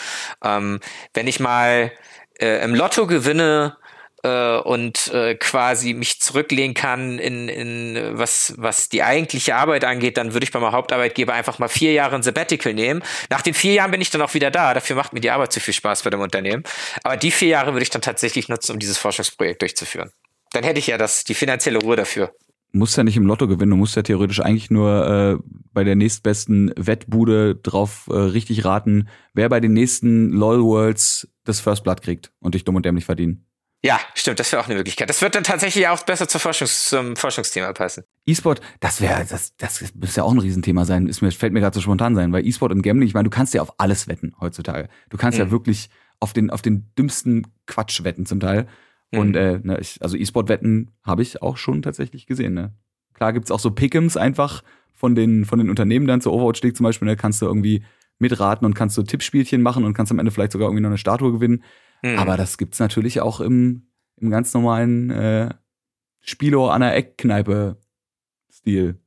[0.44, 0.80] Ähm,
[1.14, 1.90] wenn ich mal
[2.38, 3.76] äh, im Lotto gewinne,
[4.22, 10.16] äh, und äh, quasi mich zurücklehnen kann in, in was, was die eigentliche Arbeit angeht,
[10.16, 13.02] dann würde ich bei meinem Hauptarbeitgeber einfach mal vier Jahre ein Sabbatical nehmen.
[13.30, 14.74] Nach den vier Jahren bin ich dann auch wieder da.
[14.74, 16.64] Dafür macht mir die Arbeit zu viel Spaß bei dem Unternehmen.
[17.02, 20.10] Aber die vier Jahre würde ich dann tatsächlich nutzen, um dieses Forschungsprojekt durchzuführen.
[20.52, 22.32] Dann hätte ich ja das, die finanzielle Ruhe dafür
[22.72, 25.42] musst ja nicht im Lotto gewinnen, du musst ja theoretisch eigentlich nur äh,
[25.72, 31.60] bei der nächstbesten Wettbude drauf äh, richtig raten, wer bei den nächsten LOL Worlds das
[31.60, 33.44] First Blood kriegt und dich dumm und dämlich verdienen.
[33.82, 35.08] Ja, stimmt, das wäre auch eine Möglichkeit.
[35.08, 38.04] Das wird dann tatsächlich auch besser zur Forschungs zum Forschungsthema passen.
[38.26, 41.06] E-Sport, das wäre, das, das müsste ja auch ein Riesenthema sein.
[41.06, 43.34] Ist mir, fällt mir gerade so spontan sein, weil E-Sport und Gambling, ich meine, du
[43.34, 44.88] kannst ja auf alles wetten heutzutage.
[45.08, 45.46] Du kannst mhm.
[45.46, 48.66] ja wirklich auf den, auf den dümmsten Quatsch wetten zum Teil.
[49.12, 49.36] Und mhm.
[49.36, 52.52] äh, ne, ich, also E-Sport-Wetten habe ich auch schon tatsächlich gesehen.
[52.52, 52.74] Ne?
[53.14, 54.62] Klar gibt's auch so Pick'ems einfach
[54.94, 57.06] von den, von den Unternehmen dann zu Overwatch League zum Beispiel.
[57.06, 57.82] Da ne, kannst du irgendwie
[58.18, 60.98] mitraten und kannst so Tippspielchen machen und kannst am Ende vielleicht sogar irgendwie noch eine
[60.98, 61.64] Statue gewinnen.
[62.02, 62.18] Mhm.
[62.18, 65.48] Aber das gibt's natürlich auch im, im ganz normalen äh,
[66.20, 69.00] Spielo an der Eckkneipe-Stil.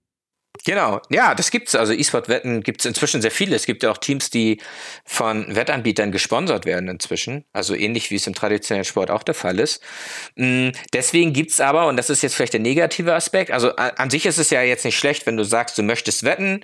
[0.65, 1.75] Genau, ja, das gibt's.
[1.75, 3.55] Also E-Sport-Wetten gibt's inzwischen sehr viele.
[3.55, 4.61] Es gibt ja auch Teams, die
[5.03, 7.45] von Wettanbietern gesponsert werden inzwischen.
[7.53, 9.81] Also ähnlich wie es im traditionellen Sport auch der Fall ist.
[10.35, 14.25] Mm, deswegen gibt's aber, und das ist jetzt vielleicht der negative Aspekt, also an sich
[14.25, 16.63] ist es ja jetzt nicht schlecht, wenn du sagst, du möchtest wetten,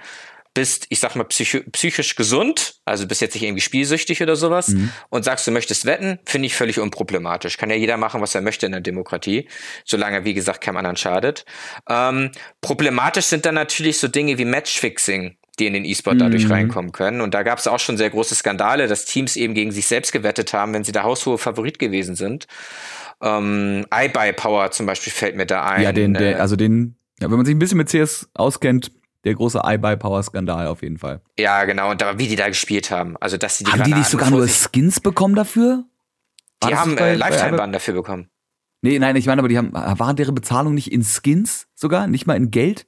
[0.60, 4.68] bist, ich sag mal, psych psychisch gesund, also bist jetzt nicht irgendwie spielsüchtig oder sowas
[4.68, 4.92] mhm.
[5.08, 7.58] und sagst, du möchtest wetten, finde ich völlig unproblematisch.
[7.58, 9.48] Kann ja jeder machen, was er möchte in der Demokratie,
[9.86, 11.46] solange, wie gesagt, keinem anderen schadet.
[11.88, 16.52] Ähm, problematisch sind dann natürlich so Dinge wie Matchfixing, die in den E-Sport dadurch mhm.
[16.52, 17.22] reinkommen können.
[17.22, 20.12] Und da gab es auch schon sehr große Skandale, dass Teams eben gegen sich selbst
[20.12, 22.48] gewettet haben, wenn sie der haushohe Favorit gewesen sind.
[23.22, 25.84] Ähm, iBuy Power zum Beispiel fällt mir da ein.
[25.84, 28.92] Ja, den, der, äh, also den, ja, wenn man sich ein bisschen mit CS auskennt,
[29.24, 31.22] der große iBuy-Power-Skandal auf jeden Fall.
[31.38, 31.92] Ja, genau.
[31.92, 33.18] Und da, wie die da gespielt haben.
[33.18, 35.86] Also, dass sie die Haben die nicht sogar nur Skins bekommen dafür?
[36.62, 38.30] War die haben äh, Lifetime-Ban dafür bekommen.
[38.82, 42.08] Nee, nein, ich meine, aber die haben, waren deren Bezahlung nicht in Skins sogar?
[42.08, 42.88] Nicht mal in Geld?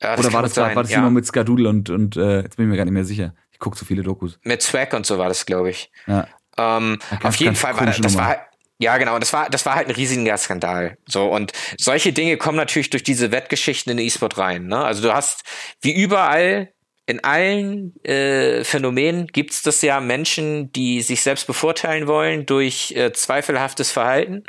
[0.00, 0.98] Ja, Oder war das, sein, war das ja.
[0.98, 3.34] immer mit Skadoodle und, und äh, jetzt bin ich mir gar nicht mehr sicher.
[3.50, 4.38] Ich gucke zu viele Dokus.
[4.44, 5.90] Mit Swag und so war das, glaube ich.
[6.06, 6.28] Ja.
[6.56, 8.36] Ähm, auf jeden Fall war das, das war,
[8.80, 9.18] ja, genau.
[9.18, 10.96] Das war, das war halt ein riesiger Skandal.
[11.06, 11.26] So.
[11.26, 14.66] Und solche Dinge kommen natürlich durch diese Wettgeschichten in den E-Sport rein.
[14.66, 14.78] Ne?
[14.78, 15.42] Also du hast
[15.80, 16.72] wie überall
[17.08, 22.92] in allen äh, Phänomenen gibt es das ja Menschen, die sich selbst bevorteilen wollen durch
[22.94, 24.44] äh, zweifelhaftes Verhalten.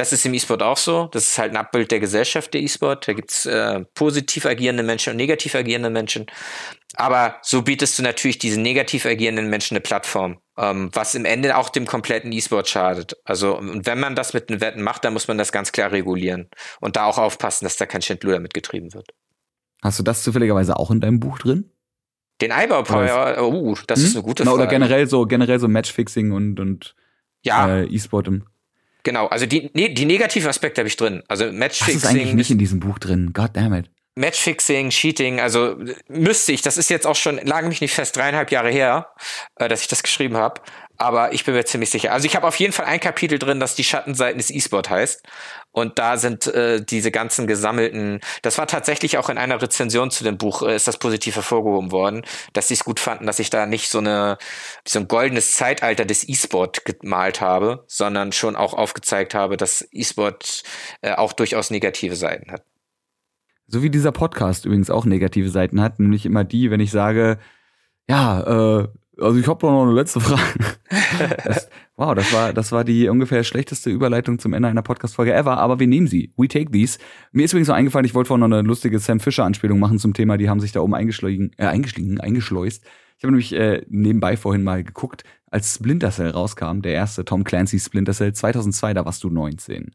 [0.00, 1.10] Das ist im E-Sport auch so.
[1.12, 3.06] Das ist halt ein Abbild der Gesellschaft der E-Sport.
[3.06, 6.24] Da gibt's äh, positiv agierende Menschen und negativ agierende Menschen.
[6.94, 11.54] Aber so bietest du natürlich diesen negativ agierenden Menschen eine Plattform, ähm, was im Ende
[11.54, 13.18] auch dem kompletten E-Sport schadet.
[13.26, 15.92] Also, und wenn man das mit den Wetten macht, dann muss man das ganz klar
[15.92, 16.48] regulieren
[16.80, 19.10] und da auch aufpassen, dass da kein Schindluder mitgetrieben wird.
[19.82, 21.70] Hast du das zufälligerweise auch in deinem Buch drin?
[22.40, 24.06] Den Eibau-Power, oh, uh, das hm?
[24.06, 24.54] ist eine gute Frage.
[24.54, 26.94] Oder generell so, generell so Matchfixing und, und
[27.42, 27.80] ja.
[27.80, 28.46] äh, E-Sport im.
[29.02, 31.22] Genau, also die, nee, die negativen Aspekte habe ich drin.
[31.28, 31.94] Also Matchfixing.
[31.94, 33.32] Das ist eigentlich nicht in diesem Buch drin.
[33.32, 33.90] God damn it.
[34.16, 35.76] Matchfixing, Cheating, also
[36.08, 39.06] müsste ich, das ist jetzt auch schon, lag mich nicht fest, dreieinhalb Jahre her,
[39.56, 40.60] äh, dass ich das geschrieben habe.
[41.00, 42.12] Aber ich bin mir ziemlich sicher.
[42.12, 45.26] Also ich habe auf jeden Fall ein Kapitel drin, das die Schattenseiten des E-Sport heißt.
[45.72, 50.24] Und da sind äh, diese ganzen gesammelten, das war tatsächlich auch in einer Rezension zu
[50.24, 52.22] dem Buch, äh, ist das positiv hervorgehoben worden,
[52.52, 54.36] dass sie es gut fanden, dass ich da nicht so eine
[54.86, 60.64] so ein goldenes Zeitalter des E-Sport gemalt habe, sondern schon auch aufgezeigt habe, dass E-Sport
[61.00, 62.62] äh, auch durchaus negative Seiten hat.
[63.66, 67.38] So wie dieser Podcast übrigens auch negative Seiten hat, nämlich immer die, wenn ich sage,
[68.06, 68.88] ja, äh,
[69.20, 70.42] Also ich habe noch eine letzte Frage.
[71.44, 75.58] Das, wow, das war, das war die ungefähr schlechteste Überleitung zum Ende einer Podcast-Folge ever,
[75.58, 76.32] aber wir nehmen sie.
[76.36, 76.98] We take these.
[77.32, 80.14] Mir ist übrigens noch eingefallen, ich wollte vorhin noch eine lustige Sam Fisher-Anspielung machen zum
[80.14, 82.84] Thema, die haben sich da oben eingeschleust, äh, eingeschlingen, eingeschleust.
[83.18, 87.44] Ich habe nämlich äh, nebenbei vorhin mal geguckt, als Splinter Cell rauskam, der erste Tom
[87.44, 89.94] Clancy Splinter Cell 2002, da warst du 19.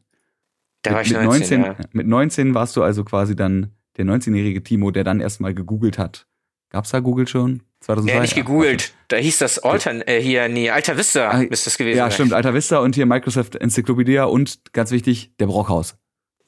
[0.82, 1.88] Da war mit, ich mit 19, 19 ja.
[1.92, 6.26] Mit 19 warst du also quasi dann der 19-jährige Timo, der dann erstmal gegoogelt hat.
[6.70, 7.62] Gab's da Google schon?
[7.80, 8.14] 2002?
[8.14, 8.92] Nee, nicht gegoogelt.
[9.08, 12.32] Da hieß das Altern, äh, hier, nee, Alta Vista Ah, müsste es gewesen Ja, stimmt.
[12.32, 15.96] Alta Vista und hier Microsoft Enzyklopädie und ganz wichtig, der Brockhaus.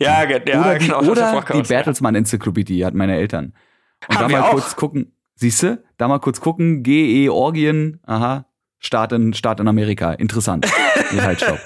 [0.00, 1.00] Ja, ge- ja oder die, genau.
[1.00, 1.76] das oder Brockhaus, die ja.
[1.78, 3.52] Bertelsmann Enzyklopädie hatten meine Eltern.
[4.08, 4.52] Und Haben da mal auch.
[4.52, 8.46] kurz gucken, siehste, da mal kurz gucken, Georgien, aha,
[8.80, 10.66] Staat in, Staat in Amerika, interessant.
[11.12, 11.58] nee, halt, stopp.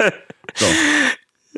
[0.55, 0.67] So.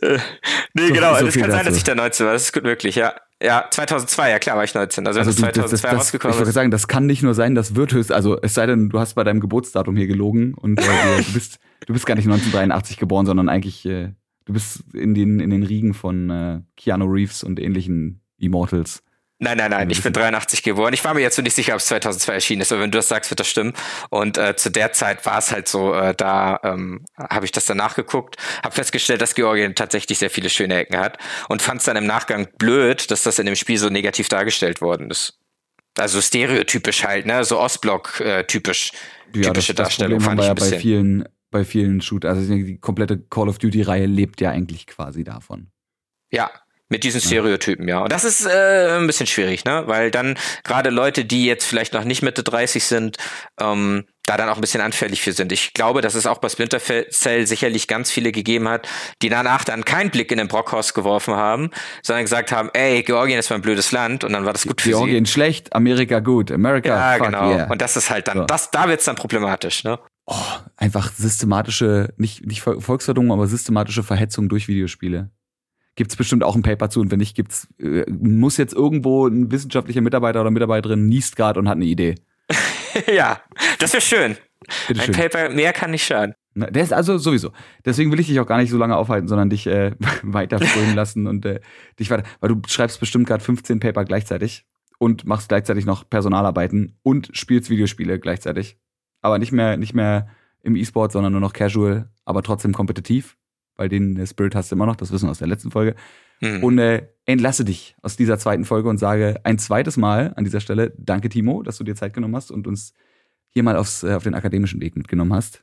[0.03, 1.14] Nee, So- genau.
[1.16, 1.64] so das kann sein, dazu.
[1.70, 2.32] dass ich da 19 war.
[2.32, 3.14] Das ist gut möglich, ja.
[3.42, 5.07] Ja, 2002, ja klar war ich 19.
[5.07, 6.55] Also, Also du, das das, das, 2002 das, ich rausgekommen wollte ist.
[6.55, 9.14] sagen, das kann nicht nur sein, das wird höchst, also es sei denn, du hast
[9.14, 10.82] bei deinem Geburtsdatum hier gelogen und äh,
[11.18, 14.12] du, du bist du bist gar nicht 1983 geboren, sondern eigentlich äh,
[14.47, 19.03] du bist in den in den Riegen von äh, Keanu Reeves und ähnlichen Immortals.
[19.41, 20.95] Nein, nein, nein, Ja, ich bin das- 83 geboren.
[20.95, 22.99] Ich war mir jetzt so nicht sicher, ob es 2002 erschienen ist, aber wenn du
[22.99, 23.72] das sagst, wird das stimmen.
[24.11, 27.66] Und äh, zu der Zeit war es halt so, äh, da ähm, habe ich das
[27.66, 31.18] dann nachgeguckt, habe festgestellt, dass Georgien tatsächlich sehr viele schöne Ecken hat
[31.49, 34.80] und fand es dann im Nachgang blöd, dass das in dem Spiel so negativ dargestellt
[34.80, 35.39] worden ist.
[35.99, 38.93] Also stereotypisch halt, ne, so Ostblock-typisch.
[39.32, 40.80] typische Darstellung Problem haben fand wir ich ja ein bei bisschen.
[40.80, 45.22] vielen bei vielen Shoot, also die komplette Call of Duty Reihe lebt ja eigentlich quasi
[45.22, 45.68] davon.
[46.32, 46.51] Ja,
[46.95, 48.01] mit diesen Stereotypen, ja.
[48.01, 49.82] Und das ist äh, ein bisschen schwierig, ne?
[49.86, 53.16] Weil dann gerade Leute, die jetzt vielleicht noch nicht Mitte 30 sind,
[53.61, 55.53] ähm, da dann auch ein bisschen anfällig für sind.
[55.53, 58.88] Ich glaube, dass es auch bei Splinter Cell sicherlich ganz viele gegeben hat,
[59.22, 61.70] die danach dann keinen Blick in den Brockhaus geworfen haben,
[62.03, 64.80] sondern gesagt haben, ey, Georgien ist mal ein blödes Land und dann war das gut
[64.80, 66.55] für Georgien schlecht, Amerika gut, sie.
[66.55, 67.51] America Ja, genau.
[67.51, 67.70] yeah.
[67.70, 68.45] Und das ist halt dann, So.
[68.45, 69.99] das, da wird's dann problematisch, ne?
[70.26, 70.34] oh,
[70.78, 75.28] einfach systematische, nicht, nicht Vol- Volksverdummung, aber systematische Verhetzung durch Videospiele.
[75.97, 79.51] Gibt's bestimmt auch ein Paper zu und wenn nicht, gibt's, äh, muss jetzt irgendwo ein
[79.53, 82.16] wissenschaftlicher Mitarbeiter oder Mitarbeiterin niest gerade und hat eine Idee.
[83.12, 83.40] ja,
[83.78, 84.32] das wäre schön.
[84.32, 84.36] Ein
[84.88, 85.14] Bitteschön.
[85.14, 86.34] Paper mehr kann nicht schaden.
[86.55, 87.51] Na, Der ist also sowieso.
[87.84, 89.92] Deswegen will ich dich auch gar nicht so lange aufhalten, sondern dich äh,
[90.22, 91.61] weiter frönen lassen und äh,
[91.99, 92.24] dich weiter.
[92.40, 94.64] Weil du schreibst bestimmt gerade 15 Paper gleichzeitig
[94.99, 98.78] und machst gleichzeitig noch Personalarbeiten und spielst Videospiele gleichzeitig.
[99.20, 100.28] Aber nicht mehr, nicht mehr
[100.62, 103.36] im E-Sport, sondern nur noch casual, aber trotzdem kompetitiv.
[103.77, 105.95] Weil den äh, Spirit hast du immer noch, das wissen wir aus der letzten Folge.
[106.41, 106.62] Hm.
[106.62, 110.61] Und äh, entlasse dich aus dieser zweiten Folge und sage ein zweites Mal an dieser
[110.61, 112.95] Stelle, danke Timo, dass du dir Zeit genommen hast und uns
[113.49, 115.62] hier mal aufs, äh, auf den akademischen Weg mitgenommen hast.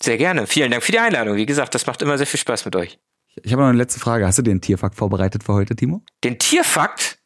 [0.00, 0.46] Sehr gerne.
[0.46, 1.36] Vielen Dank für die Einladung.
[1.36, 2.98] Wie gesagt, das macht immer sehr viel Spaß mit euch.
[3.42, 4.26] Ich habe noch eine letzte Frage.
[4.26, 6.02] Hast du einen Tierfakt vorbereitet für heute, Timo?
[6.22, 7.18] Den Tierfakt?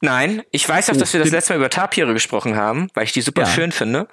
[0.00, 3.04] Nein, ich weiß auch, Oh, dass wir das letzte Mal über Tapire gesprochen haben, weil
[3.04, 3.48] ich die super Ja.
[3.48, 4.08] schön finde.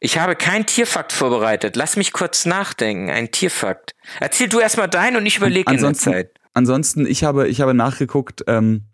[0.00, 1.76] Ich habe keinen Tierfakt vorbereitet.
[1.76, 3.10] Lass mich kurz nachdenken.
[3.10, 3.94] Ein Tierfakt.
[4.20, 6.30] Erzähl du erstmal deinen und ich überlege in der Zeit.
[6.54, 8.84] ansonsten, ich habe, ich habe nachgeguckt, ähm,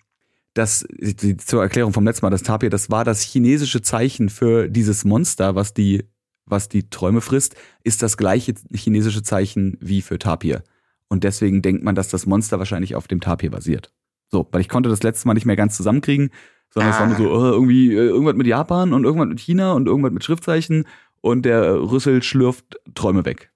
[0.54, 4.68] das, die, zur Erklärung vom letzten Mal, das Tapir, das war das chinesische Zeichen für
[4.68, 6.04] dieses Monster, was die,
[6.46, 10.62] was die Träume frisst, ist das gleiche chinesische Zeichen wie für Tapir.
[11.08, 13.92] Und deswegen denkt man, dass das Monster wahrscheinlich auf dem Tapir basiert.
[14.34, 16.30] So, weil ich konnte das letzte Mal nicht mehr ganz zusammenkriegen,
[16.70, 17.50] sondern es war nur so, Ah.
[17.50, 20.88] äh, irgendwie, äh, irgendwas mit Japan und irgendwas mit China und irgendwas mit Schriftzeichen
[21.20, 23.52] und der Rüssel schlürft Träume weg.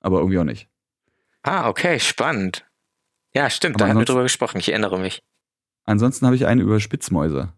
[0.00, 0.68] Aber irgendwie auch nicht.
[1.42, 2.64] Ah, okay, spannend.
[3.34, 4.58] Ja, stimmt, Aber da haben wir drüber gesprochen.
[4.58, 5.24] Ich erinnere mich.
[5.86, 7.52] Ansonsten habe ich eine über Spitzmäuse.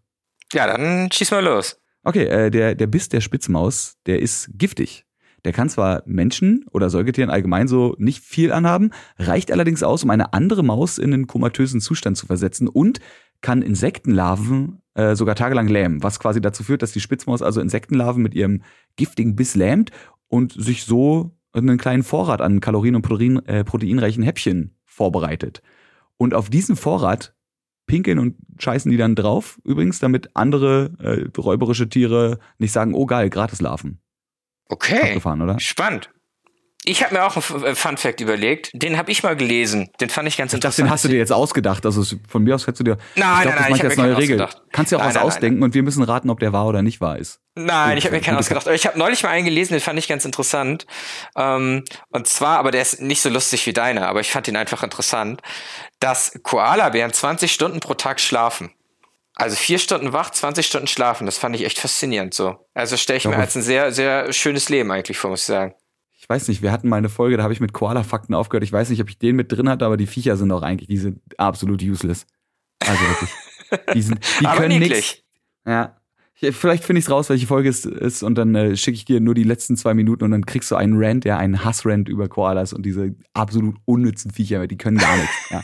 [0.51, 1.79] Ja, dann schieß mal los.
[2.03, 5.05] Okay, äh, der, der Biss der Spitzmaus, der ist giftig.
[5.45, 10.09] Der kann zwar Menschen oder Säugetieren allgemein so nicht viel anhaben, reicht allerdings aus, um
[10.09, 12.99] eine andere Maus in einen komatösen Zustand zu versetzen und
[13.41, 18.21] kann Insektenlarven äh, sogar tagelang lähmen, was quasi dazu führt, dass die Spitzmaus also Insektenlarven
[18.21, 18.63] mit ihrem
[18.95, 19.91] giftigen Biss lähmt
[20.27, 25.61] und sich so einen kleinen Vorrat an Kalorien- und Protein, äh, proteinreichen Häppchen vorbereitet.
[26.17, 27.33] Und auf diesen Vorrat
[27.87, 33.05] pinkeln und scheißen die dann drauf, übrigens, damit andere äh, räuberische Tiere nicht sagen, oh
[33.05, 33.99] geil, Gratislarven.
[34.69, 35.01] Okay.
[35.01, 35.59] Abgefahren, oder?
[35.59, 36.09] Spannend.
[36.85, 38.69] Ich habe mir auch einen F- Fun Fact überlegt.
[38.73, 39.89] Den habe ich mal gelesen.
[39.99, 40.87] Den fand ich ganz Ich dachte, interessant.
[40.87, 41.85] den hast du dir jetzt ausgedacht.
[41.85, 42.97] Also von mir aus hättest du dir.
[43.15, 44.47] Nein, ich nein, glaub, nein, mache ich mir neue Regel.
[44.71, 46.67] Kannst dir auch Nein, was nein, nein, ausdenken und wir müssen raten, ob der wahr
[46.67, 47.41] oder nicht wahr ist.
[47.55, 48.65] Nein, ich habe mir keinen ausgedacht.
[48.65, 50.85] Aber ich habe neulich mal einen gelesen, den fand ich ganz interessant.
[51.35, 54.55] Ähm, und zwar, aber der ist nicht so lustig wie deiner, aber ich fand ihn
[54.55, 55.41] einfach interessant,
[55.99, 58.71] dass Koalabären 20 Stunden pro Tag schlafen.
[59.39, 61.25] Also vier Stunden wach, 20 Stunden schlafen.
[61.25, 62.67] Das fand ich echt faszinierend so.
[62.73, 65.45] Also stelle ich mir Darauf- als ein sehr, sehr schönes Leben eigentlich vor, muss ich
[65.47, 65.73] sagen.
[66.17, 68.63] Ich weiß nicht, wir hatten mal eine Folge, da habe ich mit Koala-Fakten aufgehört.
[68.65, 70.89] Ich weiß nicht, ob ich den mit drin hatte, aber die Viecher sind auch eigentlich,
[70.89, 72.25] die sind absolut useless.
[72.79, 73.29] Also wirklich.
[73.93, 75.19] Die, sind, die aber können nichts.
[75.65, 75.95] Ja.
[76.35, 79.19] Vielleicht finde ich es raus, welche Folge es ist und dann äh, schicke ich dir
[79.19, 82.29] nur die letzten zwei Minuten und dann kriegst du einen Rant, ja, einen Hassrant über
[82.29, 85.33] Koalas und diese absolut unnützen Viecher, die können gar nichts.
[85.49, 85.63] Ja.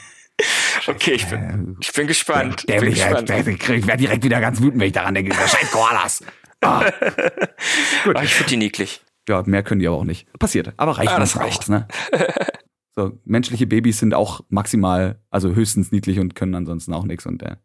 [0.88, 2.68] Okay, ich bin, ich bin gespannt.
[2.68, 3.30] Der, ich bin ich, gespannt.
[3.30, 5.34] ich, werde direkt wieder ganz wütend, wenn ich daran denke.
[5.34, 6.24] Scheiß Koalas.
[6.62, 6.86] Ah.
[8.04, 8.22] Gut.
[8.22, 9.02] ich finde die niedlich.
[9.28, 10.32] Ja, mehr können die aber auch nicht.
[10.38, 11.60] Passiert, aber reicht Ah, das reicht.
[11.60, 11.88] Aus, ne?
[12.98, 17.26] So, menschliche Babys sind auch maximal, also höchstens niedlich und können ansonsten auch nichts.
[17.26, 17.58] Und äh,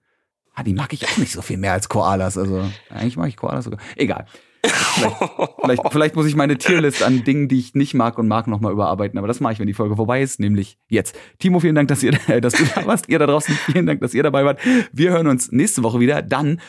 [0.56, 2.36] ah, die mag ich auch nicht so viel mehr als Koalas.
[2.36, 3.78] Also eigentlich mag ich Koalas sogar.
[3.94, 4.26] Egal.
[4.62, 5.16] Vielleicht,
[5.60, 8.72] vielleicht, vielleicht muss ich meine Tierlist an Dingen, die ich nicht mag und mag, nochmal
[8.72, 9.18] überarbeiten.
[9.18, 11.16] Aber das mache ich, wenn die Folge vorbei ist, nämlich jetzt.
[11.38, 13.08] Timo, vielen Dank, dass ihr, dass du da warst.
[13.08, 14.60] Ihr da draußen, vielen Dank, dass ihr dabei wart.
[14.92, 16.22] Wir hören uns nächste Woche wieder.
[16.22, 16.60] Dann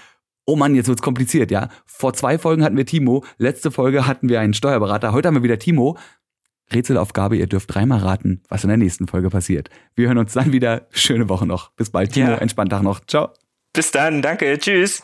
[0.46, 1.70] Oh Mann, jetzt wird's kompliziert, ja.
[1.86, 5.44] Vor zwei Folgen hatten wir Timo, letzte Folge hatten wir einen Steuerberater, heute haben wir
[5.44, 5.98] wieder Timo.
[6.74, 9.70] Rätselaufgabe, ihr dürft dreimal raten, was in der nächsten Folge passiert.
[9.96, 10.88] Wir hören uns dann wieder.
[10.92, 11.72] Schöne Woche noch.
[11.74, 12.32] Bis bald, Timo.
[12.32, 12.38] Ja.
[12.38, 13.06] Entspannten Tag noch.
[13.06, 13.30] Ciao.
[13.74, 15.04] Bis dann, danke, tschüss.